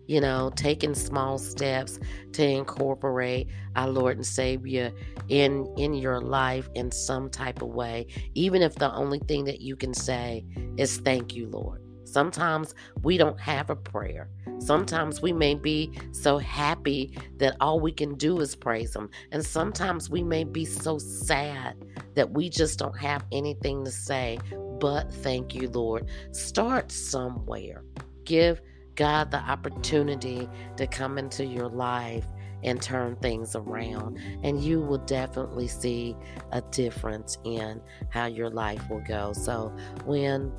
you 0.06 0.20
know, 0.20 0.50
taking 0.56 0.92
small 0.92 1.38
steps 1.38 2.00
to 2.32 2.44
incorporate 2.44 3.46
our 3.76 3.88
Lord 3.88 4.16
and 4.16 4.26
Savior 4.26 4.90
in 5.28 5.72
in 5.76 5.94
your 5.94 6.20
life 6.20 6.68
in 6.74 6.90
some 6.90 7.30
type 7.30 7.62
of 7.62 7.68
way, 7.68 8.08
even 8.34 8.60
if 8.60 8.74
the 8.74 8.92
only 8.92 9.20
thing 9.20 9.44
that 9.44 9.60
you 9.60 9.76
can 9.76 9.94
say 9.94 10.44
is 10.76 10.98
thank 10.98 11.36
you, 11.36 11.46
Lord. 11.46 11.80
Sometimes 12.12 12.74
we 13.02 13.16
don't 13.16 13.40
have 13.40 13.70
a 13.70 13.76
prayer. 13.76 14.30
Sometimes 14.58 15.22
we 15.22 15.32
may 15.32 15.54
be 15.54 15.92
so 16.12 16.38
happy 16.38 17.16
that 17.38 17.56
all 17.60 17.80
we 17.80 17.92
can 17.92 18.14
do 18.16 18.40
is 18.40 18.54
praise 18.54 18.94
Him. 18.94 19.08
And 19.32 19.44
sometimes 19.44 20.10
we 20.10 20.22
may 20.22 20.44
be 20.44 20.64
so 20.64 20.98
sad 20.98 21.76
that 22.14 22.30
we 22.30 22.50
just 22.50 22.78
don't 22.78 22.98
have 22.98 23.24
anything 23.32 23.84
to 23.84 23.90
say 23.90 24.38
but 24.80 25.12
thank 25.12 25.54
you, 25.54 25.68
Lord. 25.68 26.08
Start 26.32 26.90
somewhere. 26.90 27.84
Give 28.24 28.60
God 28.96 29.30
the 29.30 29.38
opportunity 29.38 30.48
to 30.76 30.86
come 30.86 31.18
into 31.18 31.44
your 31.44 31.68
life 31.68 32.24
and 32.64 32.80
turn 32.82 33.16
things 33.16 33.54
around. 33.54 34.18
And 34.42 34.62
you 34.62 34.80
will 34.80 34.98
definitely 34.98 35.68
see 35.68 36.16
a 36.52 36.62
difference 36.62 37.38
in 37.44 37.80
how 38.08 38.26
your 38.26 38.50
life 38.50 38.88
will 38.90 39.02
go. 39.06 39.32
So 39.32 39.74
when 40.04 40.52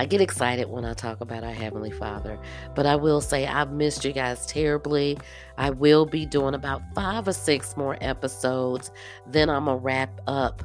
I 0.00 0.06
get 0.06 0.22
excited 0.22 0.70
when 0.70 0.86
I 0.86 0.94
talk 0.94 1.20
about 1.20 1.44
our 1.44 1.52
Heavenly 1.52 1.90
Father, 1.90 2.38
but 2.74 2.86
I 2.86 2.96
will 2.96 3.20
say 3.20 3.46
I've 3.46 3.70
missed 3.70 4.02
you 4.02 4.14
guys 4.14 4.46
terribly. 4.46 5.18
I 5.58 5.68
will 5.68 6.06
be 6.06 6.24
doing 6.24 6.54
about 6.54 6.80
five 6.94 7.28
or 7.28 7.34
six 7.34 7.76
more 7.76 7.98
episodes. 8.00 8.92
Then 9.26 9.50
I'm 9.50 9.66
going 9.66 9.76
to 9.76 9.84
wrap 9.84 10.18
up 10.26 10.62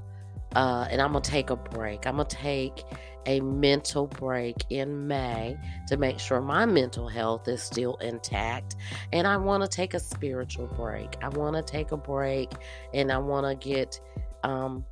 uh, 0.56 0.88
and 0.90 1.02
I'm 1.02 1.12
going 1.12 1.22
to 1.22 1.30
take 1.30 1.50
a 1.50 1.58
break. 1.58 2.08
I'm 2.08 2.16
going 2.16 2.30
to 2.30 2.36
take 2.38 2.86
a 3.26 3.42
mental 3.42 4.08
break 4.08 4.56
in 4.70 5.06
May 5.06 5.58
to 5.90 5.98
make 5.98 6.18
sure 6.18 6.40
my 6.40 6.66
mental 6.66 7.10
health 7.10 7.50
is 7.50 7.62
still 7.62 7.96
intact. 7.96 8.78
And 9.12 9.28
I 9.28 9.36
want 9.36 9.64
to 9.64 9.68
take 9.70 9.96
a 9.96 10.00
spiritual 10.00 10.68
break. 10.68 11.18
I 11.22 11.28
want 11.28 11.58
to 11.58 11.62
take 11.62 11.92
a 11.92 11.98
break 11.98 12.54
and 12.94 13.12
I 13.12 13.18
want 13.18 13.46
to 13.48 13.70
get 13.70 14.00
um, 14.46 14.86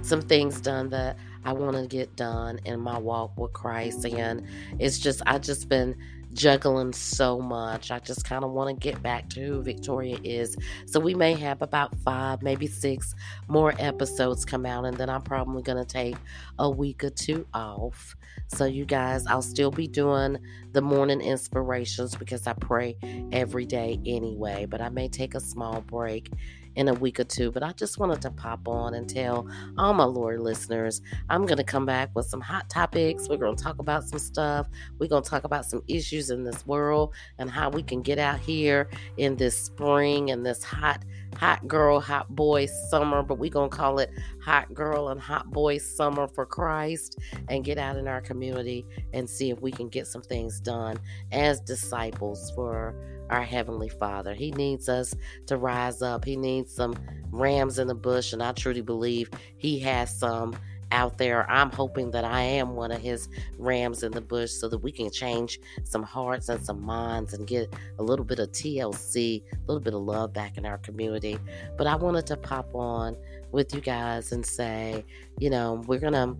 some 0.00 0.22
things 0.22 0.60
done 0.60 0.88
that 0.90 1.18
I 1.46 1.52
want 1.52 1.76
to 1.76 1.86
get 1.86 2.16
done 2.16 2.58
in 2.64 2.80
my 2.80 2.98
walk 2.98 3.38
with 3.38 3.52
Christ. 3.52 4.04
And 4.04 4.46
it's 4.78 4.98
just, 4.98 5.22
I 5.26 5.38
just 5.38 5.68
been 5.68 5.96
juggling 6.32 6.92
so 6.92 7.40
much. 7.40 7.90
I 7.90 7.98
just 7.98 8.24
kind 8.24 8.44
of 8.44 8.50
want 8.50 8.68
to 8.68 8.74
get 8.88 9.02
back 9.02 9.28
to 9.30 9.40
who 9.40 9.62
Victoria 9.62 10.18
is. 10.22 10.56
So 10.86 11.00
we 11.00 11.14
may 11.14 11.34
have 11.34 11.62
about 11.62 11.96
five, 11.98 12.42
maybe 12.42 12.66
six 12.66 13.14
more 13.48 13.74
episodes 13.78 14.44
come 14.44 14.66
out, 14.66 14.84
and 14.84 14.96
then 14.96 15.08
I'm 15.08 15.22
probably 15.22 15.62
going 15.62 15.78
to 15.78 15.84
take 15.84 16.16
a 16.58 16.68
week 16.68 17.04
or 17.04 17.10
two 17.10 17.46
off. 17.54 18.16
So, 18.48 18.64
you 18.64 18.84
guys, 18.84 19.26
I'll 19.26 19.42
still 19.42 19.70
be 19.70 19.88
doing 19.88 20.38
the 20.72 20.82
morning 20.82 21.20
inspirations 21.20 22.14
because 22.14 22.46
I 22.46 22.52
pray 22.52 22.96
every 23.32 23.66
day 23.66 23.98
anyway, 24.04 24.66
but 24.66 24.80
I 24.80 24.88
may 24.88 25.08
take 25.08 25.34
a 25.34 25.40
small 25.40 25.80
break 25.80 26.30
in 26.76 26.88
a 26.88 26.94
week 26.94 27.18
or 27.18 27.24
two. 27.24 27.50
But 27.50 27.62
I 27.62 27.72
just 27.72 27.98
wanted 27.98 28.22
to 28.22 28.30
pop 28.30 28.68
on 28.68 28.94
and 28.94 29.08
tell 29.08 29.48
all 29.76 29.92
my 29.92 30.04
Lord 30.04 30.40
listeners 30.40 31.00
I'm 31.28 31.46
going 31.46 31.58
to 31.58 31.64
come 31.64 31.86
back 31.86 32.10
with 32.14 32.26
some 32.26 32.40
hot 32.40 32.68
topics. 32.70 33.28
We're 33.28 33.38
going 33.38 33.56
to 33.56 33.62
talk 33.62 33.78
about 33.78 34.04
some 34.04 34.18
stuff. 34.18 34.68
We're 34.98 35.08
going 35.08 35.22
to 35.22 35.28
talk 35.28 35.44
about 35.44 35.64
some 35.64 35.82
issues 35.88 36.30
in 36.30 36.44
this 36.44 36.66
world 36.66 37.14
and 37.38 37.50
how 37.50 37.70
we 37.70 37.82
can 37.82 38.02
get 38.02 38.18
out 38.18 38.38
here 38.38 38.88
in 39.16 39.36
this 39.36 39.58
spring 39.58 40.30
and 40.30 40.44
this 40.44 40.62
hot 40.62 41.04
hot 41.36 41.66
girl, 41.68 42.00
hot 42.00 42.34
boy 42.34 42.66
summer, 42.66 43.22
but 43.22 43.38
we're 43.38 43.50
going 43.50 43.68
to 43.68 43.76
call 43.76 43.98
it 43.98 44.10
hot 44.42 44.72
girl 44.72 45.08
and 45.08 45.20
hot 45.20 45.50
boy 45.50 45.78
summer 45.78 46.26
for 46.28 46.46
Christ 46.46 47.18
and 47.48 47.64
get 47.64 47.78
out 47.78 47.96
in 47.96 48.08
our 48.08 48.20
community 48.20 48.86
and 49.12 49.28
see 49.28 49.50
if 49.50 49.60
we 49.60 49.70
can 49.70 49.88
get 49.88 50.06
some 50.06 50.22
things 50.22 50.60
done 50.60 50.98
as 51.32 51.60
disciples 51.60 52.52
for 52.54 52.94
our 53.30 53.42
Heavenly 53.42 53.88
Father. 53.88 54.34
He 54.34 54.50
needs 54.52 54.88
us 54.88 55.14
to 55.46 55.56
rise 55.56 56.02
up. 56.02 56.24
He 56.24 56.36
needs 56.36 56.74
some 56.74 56.96
rams 57.30 57.78
in 57.78 57.88
the 57.88 57.94
bush, 57.94 58.32
and 58.32 58.42
I 58.42 58.52
truly 58.52 58.82
believe 58.82 59.30
He 59.58 59.78
has 59.80 60.16
some 60.16 60.56
out 60.92 61.18
there. 61.18 61.50
I'm 61.50 61.70
hoping 61.70 62.12
that 62.12 62.24
I 62.24 62.42
am 62.42 62.76
one 62.76 62.92
of 62.92 63.00
His 63.00 63.28
rams 63.58 64.02
in 64.02 64.12
the 64.12 64.20
bush 64.20 64.52
so 64.52 64.68
that 64.68 64.78
we 64.78 64.92
can 64.92 65.10
change 65.10 65.58
some 65.84 66.02
hearts 66.02 66.48
and 66.48 66.64
some 66.64 66.80
minds 66.80 67.34
and 67.34 67.46
get 67.46 67.72
a 67.98 68.02
little 68.02 68.24
bit 68.24 68.38
of 68.38 68.50
TLC, 68.52 69.42
a 69.52 69.58
little 69.66 69.80
bit 69.80 69.94
of 69.94 70.02
love 70.02 70.32
back 70.32 70.56
in 70.56 70.64
our 70.64 70.78
community. 70.78 71.38
But 71.76 71.86
I 71.86 71.96
wanted 71.96 72.26
to 72.28 72.36
pop 72.36 72.74
on 72.74 73.16
with 73.52 73.74
you 73.74 73.80
guys 73.80 74.32
and 74.32 74.44
say, 74.44 75.04
you 75.38 75.50
know, 75.50 75.82
we're 75.86 75.98
going 75.98 76.12
to 76.12 76.36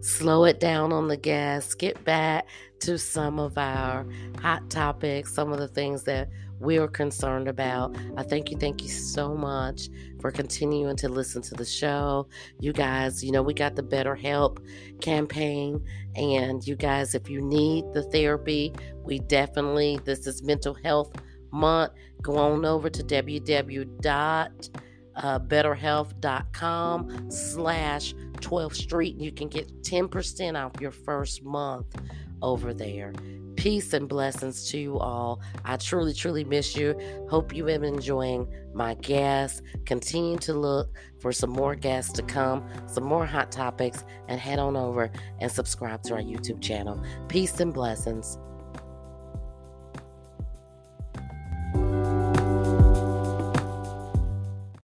slow 0.00 0.44
it 0.44 0.60
down 0.60 0.92
on 0.92 1.08
the 1.08 1.16
gas, 1.16 1.74
get 1.74 2.02
back 2.04 2.46
to 2.80 2.98
some 2.98 3.38
of 3.38 3.58
our 3.58 4.06
hot 4.40 4.68
topics, 4.70 5.34
some 5.34 5.52
of 5.52 5.58
the 5.58 5.68
things 5.68 6.04
that 6.04 6.28
we're 6.60 6.88
concerned 6.88 7.48
about. 7.48 7.96
I 8.16 8.22
thank 8.22 8.50
you, 8.50 8.56
thank 8.56 8.82
you 8.82 8.88
so 8.88 9.34
much 9.34 9.88
for 10.20 10.30
continuing 10.30 10.96
to 10.96 11.08
listen 11.08 11.42
to 11.42 11.54
the 11.54 11.64
show. 11.64 12.28
You 12.60 12.72
guys, 12.72 13.22
you 13.22 13.30
know, 13.30 13.42
we 13.42 13.54
got 13.54 13.76
the 13.76 13.82
Better 13.82 14.14
Help 14.14 14.60
campaign, 15.00 15.84
and 16.16 16.66
you 16.66 16.76
guys, 16.76 17.14
if 17.14 17.30
you 17.30 17.40
need 17.40 17.84
the 17.92 18.02
therapy, 18.04 18.74
we 19.04 19.20
definitely, 19.20 20.00
this 20.04 20.26
is 20.26 20.42
mental 20.42 20.74
health 20.74 21.12
month. 21.52 21.92
Go 22.22 22.36
on 22.36 22.64
over 22.64 22.90
to 22.90 23.02
Uh, 25.18 25.38
www.betterhelp.com 25.40 27.30
slash 27.30 28.14
12th 28.14 28.74
Street. 28.74 29.16
You 29.16 29.32
can 29.32 29.48
get 29.48 29.82
10% 29.82 30.56
off 30.56 30.80
your 30.80 30.90
first 30.90 31.42
month 31.44 31.86
over 32.40 32.72
there. 32.72 33.12
Peace 33.56 33.92
and 33.92 34.08
blessings 34.08 34.70
to 34.70 34.78
you 34.78 34.98
all. 34.98 35.40
I 35.64 35.76
truly, 35.76 36.14
truly 36.14 36.44
miss 36.44 36.76
you. 36.76 36.96
Hope 37.28 37.52
you 37.52 37.66
have 37.66 37.80
been 37.80 37.94
enjoying 37.94 38.46
my 38.72 38.94
guests. 38.94 39.62
Continue 39.84 40.38
to 40.38 40.54
look 40.54 40.96
for 41.18 41.32
some 41.32 41.50
more 41.50 41.74
guests 41.74 42.12
to 42.12 42.22
come, 42.22 42.68
some 42.86 43.02
more 43.02 43.26
hot 43.26 43.50
topics, 43.50 44.04
and 44.28 44.40
head 44.40 44.60
on 44.60 44.76
over 44.76 45.10
and 45.40 45.50
subscribe 45.50 46.04
to 46.04 46.14
our 46.14 46.22
YouTube 46.22 46.62
channel. 46.62 47.02
Peace 47.26 47.58
and 47.58 47.74
blessings. 47.74 48.38